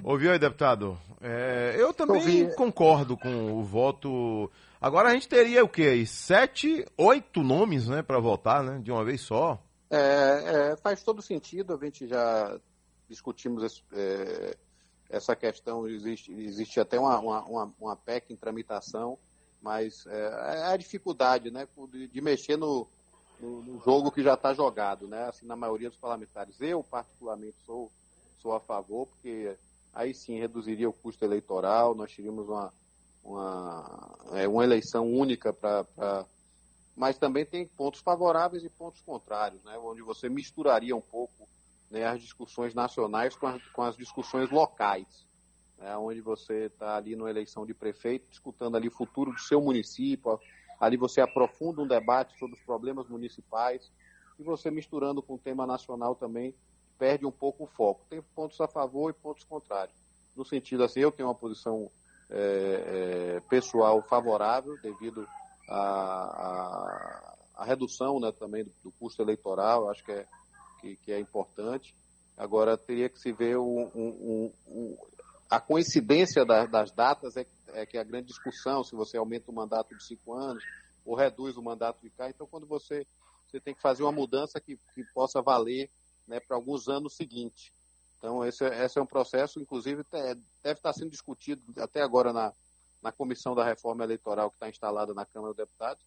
Ouviu 0.03 0.31
aí, 0.31 0.39
deputado? 0.39 0.97
É, 1.21 1.75
eu 1.77 1.93
também 1.93 2.49
concordo 2.55 3.15
com 3.15 3.53
o 3.53 3.63
voto 3.63 4.49
Agora 4.81 5.09
a 5.09 5.13
gente 5.13 5.29
teria 5.29 5.63
o 5.63 5.69
quê? 5.69 6.03
Sete, 6.07 6.83
oito 6.97 7.43
nomes, 7.43 7.87
né, 7.87 8.01
para 8.01 8.19
votar, 8.19 8.63
né, 8.63 8.79
de 8.79 8.91
uma 8.91 9.05
vez 9.05 9.21
só. 9.21 9.61
É, 9.91 10.71
é, 10.71 10.75
faz 10.77 11.03
todo 11.03 11.21
sentido. 11.21 11.77
A 11.79 11.85
gente 11.85 12.07
já 12.07 12.57
discutimos 13.11 13.63
esse, 13.63 13.83
é, 13.91 14.57
essa 15.09 15.35
questão. 15.35 15.87
Existe, 15.87 16.31
existe 16.31 16.79
até 16.79 16.99
uma, 16.99 17.19
uma, 17.19 17.73
uma 17.79 17.95
PEC 17.95 18.33
em 18.33 18.37
tramitação, 18.37 19.19
mas 19.61 20.05
é, 20.07 20.19
é, 20.19 20.63
a 20.63 20.77
dificuldade, 20.77 21.51
né, 21.51 21.67
de, 21.91 22.07
de 22.07 22.21
mexer 22.21 22.57
no, 22.57 22.87
no, 23.39 23.61
no, 23.61 23.79
jogo 23.81 24.11
que 24.11 24.23
já 24.23 24.33
está 24.33 24.53
jogado, 24.53 25.07
né, 25.07 25.25
assim, 25.25 25.45
na 25.45 25.55
maioria 25.55 25.89
dos 25.89 25.99
parlamentares. 25.99 26.59
Eu 26.59 26.83
particularmente 26.83 27.57
sou 27.65 27.91
sou 28.41 28.53
a 28.53 28.59
favor, 28.59 29.05
porque 29.05 29.55
aí 29.93 30.15
sim 30.15 30.39
reduziria 30.39 30.89
o 30.89 30.93
custo 30.93 31.23
eleitoral. 31.23 31.93
Nós 31.93 32.15
teríamos 32.15 32.49
uma 32.49 32.73
uma, 33.23 34.17
é, 34.31 34.47
uma 34.47 34.63
eleição 34.63 35.07
única 35.07 35.53
para. 35.53 36.25
Mas 36.95 37.17
também 37.17 37.45
tem 37.45 37.65
pontos 37.65 38.01
favoráveis 38.01 38.63
e 38.63 38.69
pontos 38.69 39.01
contrários, 39.01 39.63
né, 39.63 39.77
onde 39.77 40.01
você 40.01 40.27
misturaria 40.27 40.95
um 40.95 41.01
pouco 41.01 41.47
né, 41.91 42.05
as 42.05 42.21
discussões 42.21 42.73
nacionais 42.73 43.35
com, 43.35 43.59
com 43.73 43.83
as 43.83 43.95
discussões 43.95 44.49
locais, 44.49 45.27
né, 45.77 45.95
onde 45.97 46.21
você 46.21 46.65
está 46.65 46.95
ali 46.95 47.15
numa 47.15 47.29
eleição 47.29 47.65
de 47.65 47.73
prefeito, 47.73 48.29
disputando 48.29 48.75
ali 48.75 48.87
o 48.87 48.91
futuro 48.91 49.31
do 49.31 49.39
seu 49.39 49.61
município, 49.61 50.39
ali 50.79 50.97
você 50.97 51.21
aprofunda 51.21 51.81
um 51.81 51.87
debate 51.87 52.37
sobre 52.39 52.55
os 52.55 52.61
problemas 52.63 53.07
municipais, 53.07 53.91
e 54.39 54.43
você 54.43 54.71
misturando 54.71 55.21
com 55.21 55.35
o 55.35 55.37
tema 55.37 55.67
nacional 55.67 56.15
também 56.15 56.55
perde 56.97 57.25
um 57.25 57.31
pouco 57.31 57.65
o 57.65 57.67
foco. 57.67 58.05
Tem 58.09 58.21
pontos 58.21 58.59
a 58.61 58.67
favor 58.67 59.09
e 59.09 59.13
pontos 59.13 59.43
contrários. 59.43 59.95
No 60.35 60.45
sentido 60.45 60.83
assim, 60.83 61.01
eu 61.01 61.11
tenho 61.11 61.27
uma 61.27 61.35
posição 61.35 61.91
é, 62.29 63.35
é, 63.37 63.39
pessoal 63.49 64.01
favorável 64.01 64.77
devido 64.81 65.27
à 65.69 67.63
redução 67.65 68.19
né, 68.19 68.31
também 68.31 68.63
do, 68.63 68.71
do, 68.83 68.91
custo 68.93 69.21
eleitoral, 69.21 69.89
acho 69.89 70.03
que 70.03 70.11
é, 70.11 70.25
que, 70.81 70.95
que, 70.97 71.11
é 71.11 71.19
importante. 71.19 71.93
Agora, 72.37 72.77
teria 72.77 73.07
que 73.09 73.19
se 73.19 73.31
ver 73.31 73.55
a 75.49 75.59
coincidência 75.59 76.45
da, 76.45 76.65
das 76.65 76.91
datas 76.91 77.37
é, 77.37 77.45
é, 77.67 77.85
que 77.85 77.97
é 77.97 78.01
a 78.01 78.05
grande 78.05 78.27
discussão, 78.27 78.83
se 78.83 78.95
você 78.95 79.17
aumenta 79.17 79.51
o 79.51 79.53
mandato 79.53 79.95
de 79.95 80.03
cinco 80.03 80.33
anos 80.33 80.63
ou 81.05 81.15
reduz 81.15 81.57
o 81.57 81.61
mandato 81.61 81.99
de 82.01 82.09
cá. 82.09 82.29
Então, 82.29 82.47
quando 82.47 82.65
você, 82.65 83.05
você 83.47 83.59
tem 83.59 83.73
que 83.73 83.81
fazer 83.81 84.03
uma 84.03 84.11
mudança 84.11 84.59
que, 84.59 84.77
que 84.93 85.03
possa 85.13 85.41
valer 85.41 85.89
né, 86.27 86.39
para 86.39 86.55
alguns 86.55 86.87
anos 86.87 87.15
seguintes. 87.15 87.71
Então, 88.17 88.45
esse, 88.45 88.63
esse 88.63 88.99
é 88.99 89.01
um 89.01 89.07
processo, 89.07 89.59
inclusive, 89.59 90.03
deve 90.11 90.77
estar 90.77 90.93
sendo 90.93 91.09
discutido 91.09 91.61
até 91.77 92.01
agora 92.01 92.31
na, 92.31 92.53
na 93.01 93.11
comissão 93.11 93.55
da 93.55 93.65
reforma 93.65 94.03
eleitoral 94.03 94.49
que 94.49 94.57
está 94.57 94.69
instalada 94.69 95.13
na 95.13 95.25
Câmara 95.25 95.53
dos 95.53 95.57
Deputados. 95.57 96.03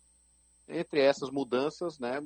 Entre 0.68 1.00
essas 1.00 1.30
mudanças, 1.30 1.98
né, 1.98 2.20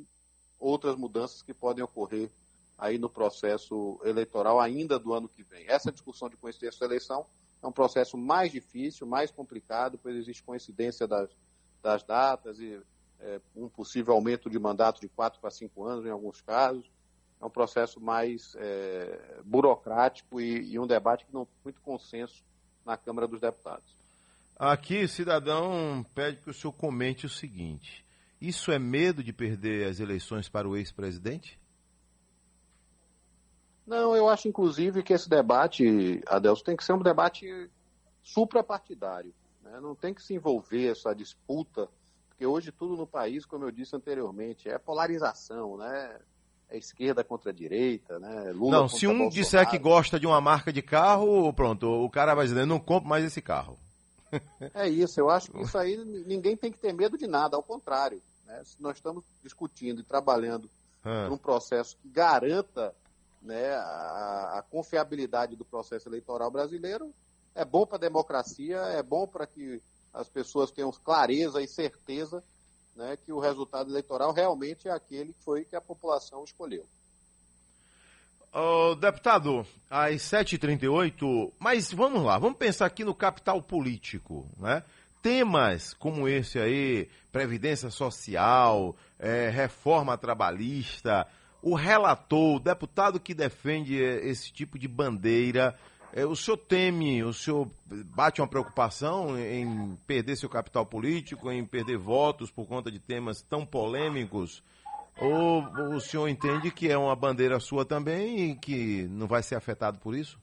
outras 0.58 0.96
mudanças 0.96 1.42
que 1.42 1.54
podem 1.54 1.84
ocorrer 1.84 2.30
aí 2.76 2.98
no 2.98 3.08
processo 3.08 4.00
eleitoral 4.04 4.60
ainda 4.60 4.98
do 4.98 5.12
ano 5.12 5.28
que 5.28 5.42
vem. 5.42 5.64
Essa 5.68 5.90
discussão 5.90 6.28
de 6.28 6.36
coincidência 6.36 6.80
da 6.80 6.86
eleição 6.86 7.26
é 7.62 7.66
um 7.66 7.72
processo 7.72 8.16
mais 8.16 8.52
difícil, 8.52 9.06
mais 9.06 9.30
complicado, 9.30 9.98
pois 10.00 10.16
existe 10.16 10.42
coincidência 10.42 11.06
das, 11.06 11.28
das 11.82 12.02
datas 12.04 12.60
e 12.60 12.80
é, 13.20 13.40
um 13.56 13.68
possível 13.68 14.14
aumento 14.14 14.48
de 14.48 14.58
mandato 14.58 15.00
de 15.00 15.08
quatro 15.08 15.40
para 15.40 15.50
cinco 15.50 15.84
anos 15.84 16.06
em 16.06 16.10
alguns 16.10 16.40
casos 16.40 16.88
é 17.40 17.44
um 17.44 17.50
processo 17.50 18.00
mais 18.00 18.54
é, 18.56 19.40
burocrático 19.44 20.40
e, 20.40 20.72
e, 20.72 20.78
um 20.78 20.86
debate 20.86 21.24
que 21.24 21.32
não 21.32 21.44
tem 21.44 21.54
muito 21.64 21.80
consenso 21.80 22.42
na 22.84 22.96
Câmara 22.96 23.28
dos 23.28 23.40
Deputados. 23.40 23.96
Aqui, 24.56 25.06
cidadão 25.06 26.04
pede 26.14 26.38
que 26.38 26.50
o 26.50 26.54
senhor 26.54 26.72
comente 26.72 27.26
o 27.26 27.28
seguinte: 27.28 28.04
isso 28.40 28.70
é 28.70 28.78
medo 28.78 29.22
de 29.22 29.32
perder 29.32 29.88
as 29.88 30.00
eleições 30.00 30.48
para 30.48 30.68
o 30.68 30.76
ex-presidente? 30.76 31.58
Não, 33.86 34.14
eu 34.14 34.28
acho 34.28 34.48
inclusive 34.48 35.02
que 35.02 35.12
esse 35.12 35.28
debate, 35.28 36.20
Adelso, 36.26 36.62
tem 36.62 36.76
que 36.76 36.84
ser 36.84 36.92
um 36.92 37.02
debate 37.02 37.70
suprapartidário. 38.22 39.32
Né? 39.62 39.80
Não 39.80 39.94
tem 39.94 40.12
que 40.12 40.22
se 40.22 40.34
envolver 40.34 40.90
essa 40.90 41.14
disputa, 41.14 41.88
porque 42.28 42.44
hoje 42.46 42.70
tudo 42.70 42.96
no 42.96 43.06
país, 43.06 43.46
como 43.46 43.64
eu 43.64 43.70
disse 43.70 43.96
anteriormente, 43.96 44.68
é 44.68 44.78
polarização, 44.78 45.78
né? 45.78 46.18
é 46.70 46.76
esquerda 46.76 47.24
contra 47.24 47.50
a 47.50 47.54
direita, 47.54 48.18
né? 48.18 48.52
Lula 48.52 48.78
não, 48.78 48.88
se 48.88 49.06
um 49.06 49.10
Bolsonaro. 49.10 49.34
disser 49.34 49.70
que 49.70 49.78
gosta 49.78 50.20
de 50.20 50.26
uma 50.26 50.40
marca 50.40 50.72
de 50.72 50.82
carro, 50.82 51.52
pronto, 51.52 51.86
o 51.86 52.10
cara 52.10 52.34
vai 52.34 52.46
dizer, 52.46 52.66
não 52.66 52.78
compro 52.78 53.08
mais 53.08 53.24
esse 53.24 53.40
carro. 53.40 53.78
É 54.74 54.86
isso, 54.86 55.18
eu 55.18 55.30
acho 55.30 55.50
que 55.50 55.62
isso 55.62 55.78
aí 55.78 55.96
ninguém 56.26 56.54
tem 56.54 56.70
que 56.70 56.78
ter 56.78 56.92
medo 56.92 57.16
de 57.16 57.26
nada, 57.26 57.56
ao 57.56 57.62
contrário. 57.62 58.20
Né? 58.48 58.62
Se 58.64 58.82
nós 58.82 58.96
estamos 58.96 59.24
discutindo 59.42 60.00
e 60.00 60.04
trabalhando 60.04 60.68
ah. 61.04 61.28
um 61.30 61.36
processo 61.36 61.96
que 61.98 62.08
garanta 62.08 62.94
né, 63.42 63.74
a, 63.74 64.58
a 64.58 64.64
confiabilidade 64.68 65.54
do 65.54 65.64
processo 65.64 66.08
eleitoral 66.08 66.50
brasileiro, 66.50 67.14
é 67.54 67.64
bom 67.64 67.86
para 67.86 67.96
a 67.96 68.00
democracia, 68.00 68.78
é 68.78 69.02
bom 69.02 69.26
para 69.26 69.46
que 69.46 69.80
as 70.12 70.28
pessoas 70.28 70.70
tenham 70.70 70.90
clareza 70.90 71.62
e 71.62 71.68
certeza 71.68 72.42
né, 72.96 73.16
que 73.16 73.32
o 73.32 73.38
resultado 73.38 73.90
eleitoral 73.90 74.32
realmente 74.32 74.88
é 74.88 74.90
aquele 74.90 75.32
que 75.32 75.44
foi 75.44 75.64
que 75.64 75.76
a 75.76 75.80
população 75.80 76.42
escolheu. 76.42 76.84
Oh, 78.50 78.94
deputado, 78.94 79.66
às 79.90 80.22
7h38, 80.22 81.52
mas 81.58 81.92
vamos 81.92 82.24
lá, 82.24 82.38
vamos 82.38 82.56
pensar 82.56 82.86
aqui 82.86 83.04
no 83.04 83.14
capital 83.14 83.60
político, 83.60 84.48
né? 84.56 84.82
Temas 85.22 85.94
como 85.94 86.28
esse 86.28 86.58
aí, 86.58 87.08
Previdência 87.32 87.90
Social, 87.90 88.94
é, 89.18 89.48
reforma 89.48 90.16
trabalhista, 90.16 91.26
o 91.62 91.74
relator, 91.74 92.56
o 92.56 92.60
deputado 92.60 93.18
que 93.18 93.34
defende 93.34 94.02
é, 94.02 94.26
esse 94.26 94.52
tipo 94.52 94.78
de 94.78 94.86
bandeira, 94.86 95.76
é, 96.12 96.24
o 96.24 96.34
senhor 96.34 96.56
teme, 96.56 97.22
o 97.22 97.32
senhor 97.32 97.68
bate 97.86 98.40
uma 98.40 98.48
preocupação 98.48 99.38
em 99.38 99.96
perder 100.06 100.36
seu 100.36 100.48
capital 100.48 100.86
político, 100.86 101.50
em 101.50 101.64
perder 101.64 101.98
votos 101.98 102.50
por 102.50 102.66
conta 102.66 102.90
de 102.90 102.98
temas 102.98 103.42
tão 103.42 103.66
polêmicos? 103.66 104.62
Ou 105.20 105.62
o 105.94 106.00
senhor 106.00 106.28
entende 106.28 106.70
que 106.70 106.88
é 106.88 106.96
uma 106.96 107.14
bandeira 107.16 107.58
sua 107.58 107.84
também 107.84 108.50
e 108.50 108.54
que 108.54 109.02
não 109.10 109.26
vai 109.26 109.42
ser 109.42 109.56
afetado 109.56 109.98
por 109.98 110.14
isso? 110.14 110.38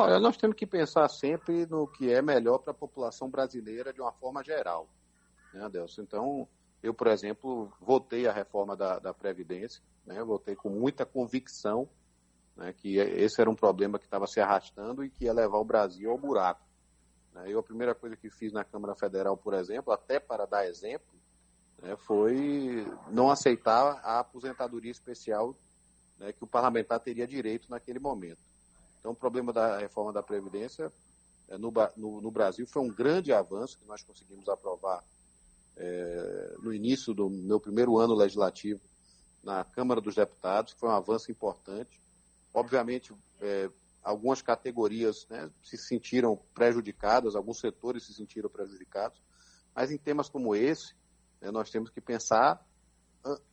Olha, 0.00 0.20
nós 0.20 0.36
temos 0.36 0.54
que 0.54 0.64
pensar 0.64 1.08
sempre 1.08 1.66
no 1.66 1.88
que 1.88 2.08
é 2.08 2.22
melhor 2.22 2.58
para 2.58 2.70
a 2.70 2.74
população 2.74 3.28
brasileira 3.28 3.92
de 3.92 4.00
uma 4.00 4.12
forma 4.12 4.44
geral, 4.44 4.88
né, 5.52 5.64
Adelson? 5.64 6.02
Então, 6.02 6.48
eu, 6.80 6.94
por 6.94 7.08
exemplo, 7.08 7.72
votei 7.80 8.24
a 8.28 8.32
reforma 8.32 8.76
da, 8.76 9.00
da 9.00 9.12
Previdência, 9.12 9.82
né, 10.06 10.22
votei 10.22 10.54
com 10.54 10.70
muita 10.70 11.04
convicção 11.04 11.88
né, 12.56 12.72
que 12.72 12.96
esse 12.96 13.40
era 13.40 13.50
um 13.50 13.56
problema 13.56 13.98
que 13.98 14.04
estava 14.04 14.28
se 14.28 14.40
arrastando 14.40 15.04
e 15.04 15.10
que 15.10 15.24
ia 15.24 15.32
levar 15.32 15.58
o 15.58 15.64
Brasil 15.64 16.12
ao 16.12 16.16
buraco. 16.16 16.62
Né. 17.32 17.46
Eu, 17.48 17.58
a 17.58 17.62
primeira 17.64 17.92
coisa 17.92 18.16
que 18.16 18.30
fiz 18.30 18.52
na 18.52 18.62
Câmara 18.62 18.94
Federal, 18.94 19.36
por 19.36 19.52
exemplo, 19.52 19.92
até 19.92 20.20
para 20.20 20.46
dar 20.46 20.64
exemplo, 20.64 21.18
né, 21.82 21.96
foi 21.96 22.86
não 23.10 23.32
aceitar 23.32 24.00
a 24.04 24.20
aposentadoria 24.20 24.92
especial 24.92 25.56
né, 26.18 26.32
que 26.32 26.44
o 26.44 26.48
parlamentar 26.48 27.00
teria 27.00 27.26
direito 27.26 27.68
naquele 27.68 27.98
momento. 27.98 28.47
Então, 29.08 29.14
o 29.14 29.18
problema 29.18 29.54
da 29.54 29.78
reforma 29.78 30.12
da 30.12 30.22
Previdência 30.22 30.92
é, 31.48 31.56
no, 31.56 31.72
no, 31.96 32.20
no, 32.20 32.30
Brasil 32.30 32.66
foi 32.66 32.82
um 32.82 32.88
grande 32.88 33.32
avanço 33.32 33.78
que 33.78 33.86
nós 33.86 34.02
conseguimos 34.02 34.46
aprovar 34.50 35.02
é, 35.78 36.56
no 36.58 36.74
início 36.74 37.14
do 37.14 37.30
meu 37.30 37.58
primeiro 37.58 37.96
ano 37.98 38.14
legislativo 38.14 38.82
na 39.42 39.64
Câmara 39.64 39.98
dos 39.98 40.14
Deputados, 40.14 40.74
foi 40.74 40.90
um 40.90 40.92
avanço 40.92 41.30
importante. 41.30 41.98
Obviamente, 42.52 43.14
é, 43.40 43.70
algumas 44.02 44.42
categorias 44.42 45.26
né, 45.30 45.50
se 45.64 45.78
sentiram 45.78 46.38
prejudicadas, 46.52 47.34
alguns 47.34 47.60
setores 47.60 48.04
se 48.04 48.12
sentiram 48.12 48.50
prejudicados, 48.50 49.22
mas 49.74 49.90
em 49.90 49.96
temas 49.96 50.28
como 50.28 50.54
esse, 50.54 50.94
né, 51.40 51.50
nós 51.50 51.70
temos 51.70 51.88
que 51.88 52.00
pensar 52.02 52.62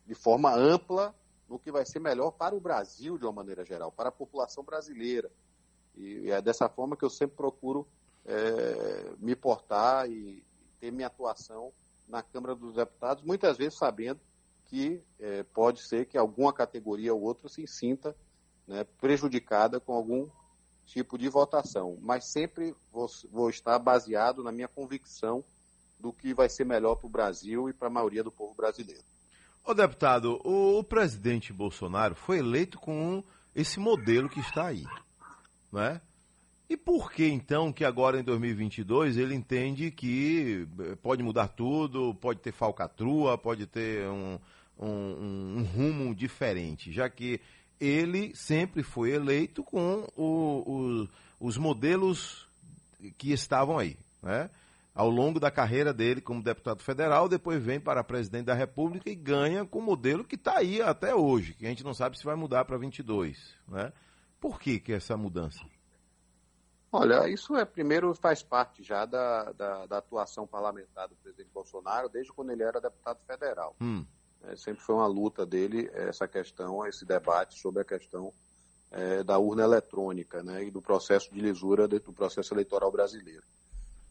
de 0.06 0.16
forma 0.16 0.54
ampla 0.54 1.16
no 1.48 1.60
que 1.60 1.72
vai 1.72 1.86
ser 1.86 2.00
melhor 2.00 2.32
para 2.32 2.56
o 2.56 2.60
Brasil 2.60 3.18
de 3.18 3.24
uma 3.24 3.32
maneira 3.32 3.64
geral, 3.64 3.90
para 3.90 4.10
a 4.10 4.12
população 4.12 4.66
brasileira. 4.66 5.32
E 5.98 6.30
é 6.30 6.42
dessa 6.42 6.68
forma 6.68 6.98
que 6.98 7.06
eu 7.06 7.10
sempre 7.10 7.36
procuro 7.36 7.88
é, 8.26 9.14
me 9.20 9.36
portar 9.36 10.10
e 10.10 10.44
ter 10.80 10.92
minha 10.92 11.08
atuação 11.08 11.72
na 12.08 12.22
Câmara 12.22 12.56
dos 12.56 12.76
Deputados, 12.76 13.24
muitas 13.24 13.58
vezes 13.58 13.78
sabendo 13.78 14.20
que 14.66 15.02
é, 15.20 15.44
pode 15.44 15.82
ser 15.82 16.06
que 16.06 16.18
alguma 16.18 16.52
categoria 16.52 17.14
ou 17.14 17.22
outra 17.22 17.50
se 17.50 17.66
sinta 17.68 18.16
né, 18.68 18.84
prejudicada 19.00 19.80
com 19.80 19.94
algum 19.94 20.28
tipo 20.86 21.18
de 21.18 21.28
votação, 21.30 21.98
mas 22.02 22.32
sempre 22.32 22.76
vou, 22.92 23.08
vou 23.32 23.50
estar 23.50 23.78
baseado 23.80 24.44
na 24.44 24.52
minha 24.52 24.68
convicção 24.68 25.44
do 26.00 26.14
que 26.14 26.34
vai 26.34 26.50
ser 26.50 26.66
melhor 26.66 26.96
para 26.96 27.08
o 27.08 27.10
Brasil 27.10 27.70
e 27.70 27.74
para 27.74 27.88
a 27.88 27.92
maioria 27.92 28.24
do 28.24 28.32
povo 28.32 28.54
brasileiro. 28.54 29.04
Ô 29.64 29.74
deputado, 29.74 30.40
o, 30.44 30.80
o 30.80 30.84
presidente 30.84 31.52
Bolsonaro 31.52 32.16
foi 32.16 32.38
eleito 32.38 32.78
com 32.78 33.24
esse 33.56 33.80
modelo 33.80 34.30
que 34.30 34.40
está 34.40 34.68
aí, 34.68 34.84
não 35.72 35.82
é? 35.82 36.02
E 36.68 36.76
por 36.76 37.12
que 37.12 37.26
então 37.28 37.72
que 37.72 37.86
agora 37.86 38.20
em 38.20 38.24
2022 38.24 39.18
ele 39.18 39.36
entende 39.36 39.92
que 39.92 40.68
eh, 40.80 40.96
pode 41.02 41.22
mudar 41.22 41.50
tudo, 41.50 42.16
pode 42.16 42.40
ter 42.40 42.52
falcatrua, 42.52 43.38
pode 43.38 43.68
ter 43.68 44.08
um, 44.08 44.40
um, 44.80 45.58
um 45.60 45.64
rumo 45.64 46.16
diferente, 46.16 46.92
já 46.92 47.08
que 47.08 47.40
ele 47.80 48.36
sempre 48.36 48.82
foi 48.82 49.12
eleito 49.12 49.64
com 49.64 50.08
o, 50.16 50.24
o, 50.66 51.10
os 51.40 51.58
modelos 51.58 52.48
que 53.18 53.32
estavam 53.32 53.78
aí, 53.78 53.96
né? 54.24 54.50
ao 54.96 55.10
longo 55.10 55.40
da 55.40 55.52
carreira 55.52 55.94
dele 55.94 56.22
como 56.22 56.42
deputado 56.42 56.82
federal, 56.82 57.28
depois 57.28 57.62
vem 57.62 57.82
para 57.82 58.04
presidente 58.04 58.46
da 58.46 58.54
República 58.54 59.10
e 59.10 59.16
ganha 59.16 59.66
com 59.66 59.80
o 59.80 59.84
modelo 59.84 60.24
que 60.24 60.36
está 60.36 60.58
aí 60.58 60.82
até 60.82 61.14
hoje, 61.14 61.54
que 61.54 61.66
a 61.66 61.70
gente 61.70 61.84
não 61.84 61.94
sabe 61.94 62.18
se 62.18 62.24
vai 62.24 62.36
mudar 62.36 62.64
para 62.64 62.78
22. 62.78 63.38
Né? 63.68 63.92
Por 64.46 64.60
que, 64.60 64.80
que 64.80 64.94
essa 64.94 65.18
mudança? 65.18 65.60
Olha, 66.92 67.28
isso 67.28 67.56
é 67.56 67.66
primeiro 67.66 68.14
faz 68.14 68.44
parte 68.44 68.84
já 68.84 69.04
da, 69.04 69.52
da, 69.54 69.88
da 69.88 69.98
atuação 69.98 70.46
parlamentar 70.46 71.08
do 71.08 71.16
presidente 71.16 71.50
Bolsonaro 71.52 72.08
desde 72.10 72.32
quando 72.32 72.52
ele 72.52 72.62
era 72.62 72.80
deputado 72.80 73.18
federal. 73.26 73.76
Hum. 73.82 74.06
É, 74.44 74.56
sempre 74.56 74.84
foi 74.84 74.94
uma 74.94 75.08
luta 75.08 75.48
dele 75.48 75.90
essa 75.96 76.28
questão, 76.28 76.86
esse 76.86 77.04
debate 77.04 77.60
sobre 77.60 77.82
a 77.82 77.84
questão 77.84 78.32
é, 78.92 79.24
da 79.24 79.40
urna 79.40 79.64
eletrônica 79.64 80.44
né, 80.44 80.66
e 80.66 80.70
do 80.70 80.80
processo 80.80 81.34
de 81.34 81.42
lisura 81.42 81.88
do 81.88 82.14
processo 82.14 82.54
eleitoral 82.54 82.92
brasileiro. 82.92 83.44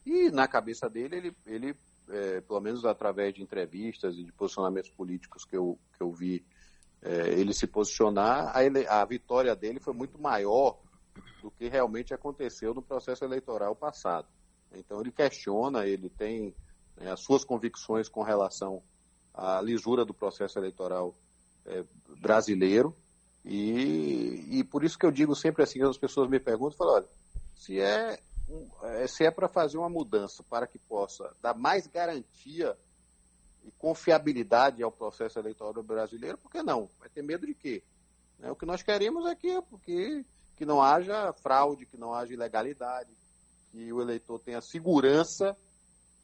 E 0.05 0.29
na 0.31 0.49
cabeça 0.49 0.89
dele, 0.89 1.15
ele, 1.15 1.37
ele 1.45 1.77
é, 2.09 2.41
pelo 2.41 2.59
menos 2.59 2.83
através 2.83 3.33
de 3.33 3.41
entrevistas 3.41 4.17
e 4.17 4.23
de 4.25 4.33
posicionamentos 4.33 4.89
políticos 4.89 5.45
que 5.45 5.55
eu, 5.55 5.79
que 5.95 6.03
eu 6.03 6.11
vi 6.11 6.45
é, 7.05 7.29
ele 7.29 7.53
se 7.53 7.67
posicionar, 7.67 8.51
a, 8.55 8.63
ele, 8.63 8.85
a 8.87 9.05
vitória 9.05 9.55
dele 9.55 9.79
foi 9.79 9.93
muito 9.93 10.19
maior 10.19 10.79
do 11.41 11.51
que 11.51 11.67
realmente 11.67 12.13
aconteceu 12.13 12.73
no 12.73 12.81
processo 12.81 13.23
eleitoral 13.23 13.75
passado. 13.75 14.27
Então 14.73 14.99
ele 14.99 15.11
questiona, 15.11 15.85
ele 15.85 16.09
tem 16.09 16.55
né, 16.97 17.11
as 17.11 17.21
suas 17.21 17.45
convicções 17.45 18.09
com 18.09 18.23
relação 18.23 18.81
à 19.33 19.61
lisura 19.61 20.03
do 20.03 20.13
processo 20.13 20.57
eleitoral 20.57 21.13
é, 21.65 21.83
brasileiro. 22.19 22.95
E, 23.45 24.59
e 24.59 24.63
por 24.63 24.83
isso 24.83 24.97
que 24.97 25.05
eu 25.05 25.11
digo 25.11 25.35
sempre 25.35 25.61
assim, 25.61 25.83
as 25.83 25.97
pessoas 25.97 26.27
me 26.27 26.39
perguntam, 26.39 26.77
falam, 26.77 26.95
olha, 26.95 27.07
se 27.55 27.79
é 27.79 28.19
é, 28.83 29.07
se 29.07 29.25
é 29.25 29.31
para 29.31 29.47
fazer 29.47 29.77
uma 29.77 29.89
mudança 29.89 30.43
para 30.43 30.67
que 30.67 30.77
possa 30.77 31.35
dar 31.41 31.55
mais 31.55 31.87
garantia 31.87 32.77
e 33.65 33.71
confiabilidade 33.71 34.83
ao 34.83 34.91
processo 34.91 35.39
eleitoral 35.39 35.83
brasileiro, 35.83 36.37
por 36.37 36.51
que 36.51 36.61
não? 36.61 36.89
Vai 36.99 37.09
ter 37.09 37.23
medo 37.23 37.45
de 37.45 37.55
quê? 37.55 37.83
Né? 38.39 38.51
O 38.51 38.55
que 38.55 38.65
nós 38.65 38.83
queremos 38.83 39.25
é 39.25 39.35
que, 39.35 39.61
porque, 39.63 40.23
que 40.55 40.65
não 40.65 40.81
haja 40.81 41.33
fraude, 41.33 41.85
que 41.85 41.97
não 41.97 42.13
haja 42.13 42.33
ilegalidade, 42.33 43.11
que 43.71 43.91
o 43.91 44.01
eleitor 44.01 44.39
tenha 44.39 44.61
segurança 44.61 45.57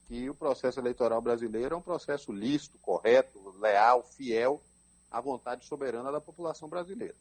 que 0.06 0.28
o 0.28 0.34
processo 0.34 0.78
eleitoral 0.78 1.22
brasileiro 1.22 1.74
é 1.74 1.78
um 1.78 1.82
processo 1.82 2.32
lícito, 2.32 2.78
correto, 2.78 3.38
leal, 3.58 4.02
fiel 4.02 4.62
à 5.10 5.20
vontade 5.20 5.64
soberana 5.64 6.12
da 6.12 6.20
população 6.20 6.68
brasileira. 6.68 7.14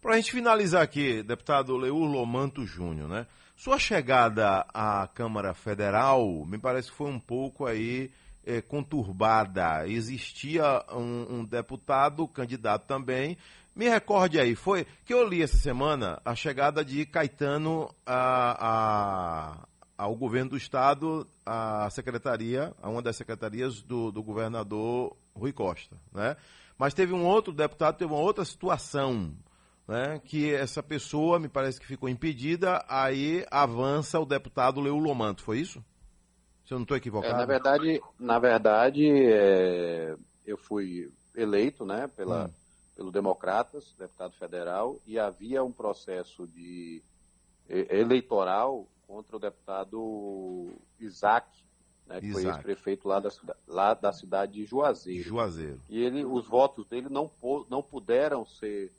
Para 0.00 0.14
a 0.14 0.16
gente 0.16 0.32
finalizar 0.32 0.82
aqui, 0.82 1.22
deputado 1.22 1.76
Leur 1.76 1.94
Lomanto 1.94 2.66
Júnior, 2.66 3.08
né? 3.08 3.26
Sua 3.56 3.78
chegada 3.78 4.66
à 4.74 5.08
Câmara 5.14 5.54
Federal 5.54 6.44
me 6.44 6.58
parece 6.58 6.90
que 6.90 6.96
foi 6.96 7.08
um 7.08 7.20
pouco 7.20 7.64
aí 7.64 8.10
é, 8.44 8.60
conturbada. 8.60 9.86
Existia 9.88 10.84
um, 10.92 11.38
um, 11.38 11.44
deputado, 11.44 12.26
candidato 12.28 12.86
também. 12.86 13.36
Me 13.74 13.88
recorde 13.88 14.38
aí, 14.38 14.54
foi 14.54 14.86
que 15.04 15.14
eu 15.14 15.26
li 15.26 15.42
essa 15.42 15.56
semana 15.56 16.20
a 16.24 16.34
chegada 16.34 16.84
de 16.84 17.06
Caetano 17.06 17.88
a, 18.04 18.66
a, 18.66 19.68
ao 19.96 20.14
governo 20.14 20.50
do 20.50 20.56
estado, 20.56 21.26
à 21.46 21.88
secretaria, 21.90 22.74
a 22.82 22.90
uma 22.90 23.00
das 23.00 23.16
secretarias 23.16 23.80
do, 23.80 24.12
do 24.12 24.22
governador 24.22 25.16
Rui 25.34 25.52
Costa, 25.52 25.96
né? 26.12 26.36
Mas 26.78 26.94
teve 26.94 27.12
um 27.12 27.24
outro 27.24 27.52
deputado, 27.52 27.96
teve 27.96 28.12
uma 28.12 28.20
outra 28.20 28.44
situação 28.44 29.32
né, 29.86 30.20
que 30.24 30.52
essa 30.52 30.82
pessoa, 30.82 31.38
me 31.38 31.48
parece 31.48 31.80
que 31.80 31.86
ficou 31.86 32.08
impedida, 32.08 32.84
aí 32.88 33.44
avança 33.50 34.18
o 34.18 34.26
deputado 34.26 34.80
Leu 34.80 34.96
Lomanto, 34.96 35.42
foi 35.42 35.60
isso? 35.60 35.84
Se 36.72 36.74
eu 36.74 36.78
não 36.78 36.84
estou 36.84 36.96
equivocado. 36.96 37.34
É, 37.34 37.36
na 37.36 37.44
verdade, 37.44 38.02
na 38.18 38.38
verdade 38.38 39.06
é, 39.06 40.16
eu 40.46 40.56
fui 40.56 41.12
eleito 41.36 41.84
né, 41.84 42.08
pela, 42.16 42.46
hum. 42.46 42.50
pelo 42.96 43.10
Democratas, 43.10 43.94
deputado 43.98 44.32
federal, 44.36 44.98
e 45.06 45.18
havia 45.18 45.62
um 45.62 45.70
processo 45.70 46.46
de 46.46 47.02
eleitoral 47.68 48.86
contra 49.06 49.36
o 49.36 49.38
deputado 49.38 50.72
Isaac, 50.98 51.46
né, 52.06 52.20
que 52.20 52.28
Isaac. 52.28 52.42
foi 52.42 52.52
ex-prefeito 52.52 53.06
lá 53.06 53.20
da, 53.20 53.30
lá 53.68 53.92
da 53.92 54.12
cidade 54.12 54.52
de 54.52 54.64
Juazeiro. 54.64 55.22
Juazeiro. 55.22 55.80
E 55.90 56.02
ele, 56.02 56.24
os 56.24 56.46
votos 56.46 56.86
dele 56.86 57.08
não, 57.10 57.30
não 57.68 57.82
puderam 57.82 58.46
ser 58.46 58.90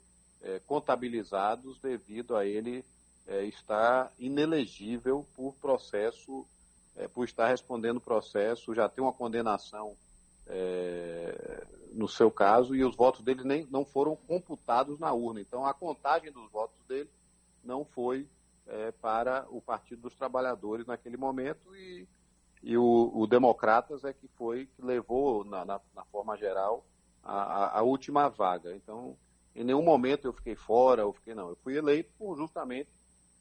é, 0.42 0.60
contabilizados 0.60 1.80
devido 1.80 2.36
a 2.36 2.46
ele 2.46 2.84
é, 3.26 3.44
estar 3.44 4.12
inelegível 4.18 5.26
por 5.34 5.54
processo, 5.54 6.46
é, 6.96 7.08
por 7.08 7.24
estar 7.24 7.48
respondendo 7.48 8.00
processo, 8.00 8.74
já 8.74 8.88
tem 8.88 9.02
uma 9.02 9.12
condenação 9.12 9.96
é, 10.46 11.66
no 11.92 12.08
seu 12.08 12.30
caso 12.30 12.74
e 12.74 12.84
os 12.84 12.94
votos 12.94 13.22
dele 13.22 13.44
nem, 13.44 13.66
não 13.70 13.84
foram 13.84 14.16
computados 14.16 14.98
na 14.98 15.12
urna. 15.12 15.40
Então 15.40 15.64
a 15.64 15.74
contagem 15.74 16.30
dos 16.32 16.50
votos 16.50 16.78
dele 16.86 17.10
não 17.62 17.84
foi 17.84 18.28
é, 18.66 18.90
para 18.92 19.46
o 19.50 19.60
Partido 19.60 20.02
dos 20.02 20.14
Trabalhadores 20.14 20.86
naquele 20.86 21.16
momento 21.16 21.74
e, 21.76 22.06
e 22.62 22.76
o, 22.76 23.10
o 23.14 23.26
Democratas 23.26 24.04
é 24.04 24.12
que 24.12 24.28
foi 24.28 24.66
que 24.66 24.82
levou, 24.82 25.44
na, 25.44 25.64
na, 25.64 25.80
na 25.94 26.04
forma 26.04 26.36
geral, 26.36 26.84
a, 27.22 27.78
a 27.78 27.82
última 27.82 28.28
vaga. 28.28 28.74
Então, 28.74 29.16
em 29.54 29.64
nenhum 29.64 29.82
momento 29.82 30.26
eu 30.26 30.32
fiquei 30.32 30.56
fora, 30.56 31.02
eu 31.02 31.12
fiquei 31.12 31.34
não. 31.34 31.48
Eu 31.48 31.56
fui 31.56 31.76
eleito 31.76 32.10
por, 32.18 32.36
justamente 32.36 32.90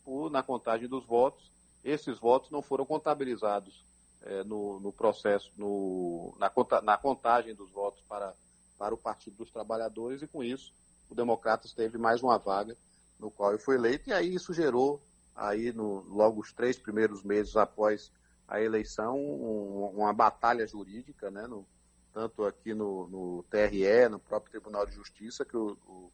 por, 0.03 0.29
na 0.29 0.43
contagem 0.43 0.87
dos 0.87 1.05
votos. 1.05 1.51
Esses 1.83 2.19
votos 2.19 2.49
não 2.49 2.61
foram 2.61 2.85
contabilizados 2.85 3.83
é, 4.21 4.43
no, 4.43 4.79
no, 4.79 4.91
processo, 4.91 5.51
no, 5.57 6.33
na, 6.39 6.49
conta, 6.49 6.81
na, 6.81 6.97
contagem 6.97 7.53
dos 7.53 7.71
votos 7.71 8.01
para, 8.07 8.33
para 8.77 8.93
o 8.93 8.97
Partido 8.97 9.37
dos 9.37 9.51
Trabalhadores 9.51 10.21
e 10.21 10.27
com 10.27 10.43
isso 10.43 10.73
o 11.09 11.15
Democratas 11.15 11.73
teve 11.73 11.97
mais 11.97 12.23
uma 12.23 12.37
vaga 12.37 12.75
no 13.19 13.29
qual 13.29 13.51
eu 13.51 13.59
fui 13.59 13.75
eleito 13.75 14.09
e 14.09 14.13
aí 14.13 14.33
isso 14.33 14.53
gerou 14.53 15.01
aí 15.35 15.73
no, 15.73 16.01
logo 16.07 16.41
os 16.41 16.53
três 16.53 16.77
primeiros 16.77 17.21
meses 17.23 17.55
após 17.57 18.11
a 18.47 18.61
eleição, 18.61 19.17
um, 19.17 19.91
uma 19.95 20.13
batalha 20.13 20.67
jurídica, 20.67 21.31
né, 21.31 21.47
no, 21.47 21.65
tanto 22.13 22.45
aqui 22.45 22.73
no, 22.73 23.07
no, 23.07 23.45
TRE, 23.49 24.07
no 24.09 24.19
próprio 24.19 24.51
Tribunal 24.51 24.85
de 24.85 24.93
Justiça, 24.93 25.43
que 25.43 25.57
o, 25.57 25.77
o, 25.87 26.11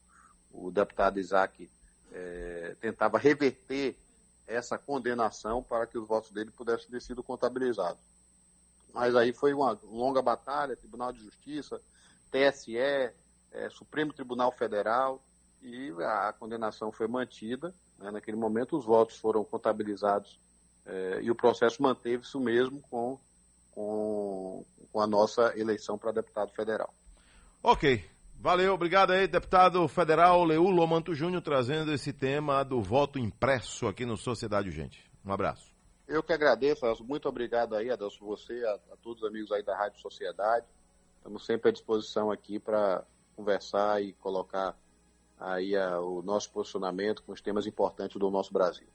o 0.52 0.70
deputado 0.70 1.20
Isaac 1.20 1.68
é, 2.12 2.76
tentava 2.80 3.18
reverter 3.18 3.96
essa 4.50 4.76
condenação 4.76 5.62
para 5.62 5.86
que 5.86 5.96
os 5.96 6.06
votos 6.06 6.30
dele 6.30 6.50
pudessem 6.50 6.90
ter 6.90 7.00
sido 7.00 7.22
contabilizados. 7.22 8.02
Mas 8.92 9.14
aí 9.14 9.32
foi 9.32 9.54
uma 9.54 9.78
longa 9.84 10.20
batalha, 10.20 10.76
Tribunal 10.76 11.12
de 11.12 11.20
Justiça, 11.20 11.80
TSE, 12.30 12.76
é, 12.76 13.70
Supremo 13.70 14.12
Tribunal 14.12 14.50
Federal, 14.52 15.22
e 15.62 15.92
a 16.02 16.34
condenação 16.38 16.90
foi 16.90 17.06
mantida. 17.06 17.72
Né? 17.98 18.10
Naquele 18.10 18.36
momento, 18.36 18.76
os 18.76 18.84
votos 18.84 19.16
foram 19.18 19.44
contabilizados 19.44 20.38
é, 20.86 21.20
e 21.22 21.30
o 21.30 21.34
processo 21.34 21.82
manteve-se 21.82 22.36
o 22.36 22.40
mesmo 22.40 22.80
com, 22.90 23.18
com, 23.72 24.64
com 24.92 25.00
a 25.00 25.06
nossa 25.06 25.56
eleição 25.56 25.96
para 25.96 26.12
deputado 26.12 26.50
federal. 26.52 26.92
Ok. 27.62 28.04
Valeu, 28.42 28.72
obrigado 28.72 29.10
aí, 29.10 29.28
deputado 29.28 29.86
federal 29.86 30.42
Leulo 30.44 30.86
Manto 30.86 31.14
Júnior, 31.14 31.42
trazendo 31.42 31.92
esse 31.92 32.10
tema 32.10 32.64
do 32.64 32.80
voto 32.80 33.18
impresso 33.18 33.86
aqui 33.86 34.06
no 34.06 34.16
Sociedade 34.16 34.70
Urgente. 34.70 35.04
Um 35.22 35.30
abraço. 35.30 35.74
Eu 36.08 36.22
que 36.22 36.32
agradeço, 36.32 36.86
Adelson. 36.86 37.04
Muito 37.04 37.28
obrigado 37.28 37.76
aí, 37.76 37.90
Adelson, 37.90 38.24
você, 38.24 38.64
a, 38.64 38.94
a 38.94 38.96
todos 38.96 39.22
os 39.22 39.28
amigos 39.28 39.52
aí 39.52 39.62
da 39.62 39.76
Rádio 39.76 40.00
Sociedade. 40.00 40.64
Estamos 41.18 41.44
sempre 41.44 41.68
à 41.68 41.72
disposição 41.72 42.30
aqui 42.30 42.58
para 42.58 43.04
conversar 43.36 44.02
e 44.02 44.14
colocar 44.14 44.74
aí 45.38 45.76
a, 45.76 46.00
o 46.00 46.22
nosso 46.22 46.50
posicionamento 46.50 47.22
com 47.22 47.32
os 47.32 47.42
temas 47.42 47.66
importantes 47.66 48.18
do 48.18 48.30
nosso 48.30 48.54
Brasil. 48.54 48.88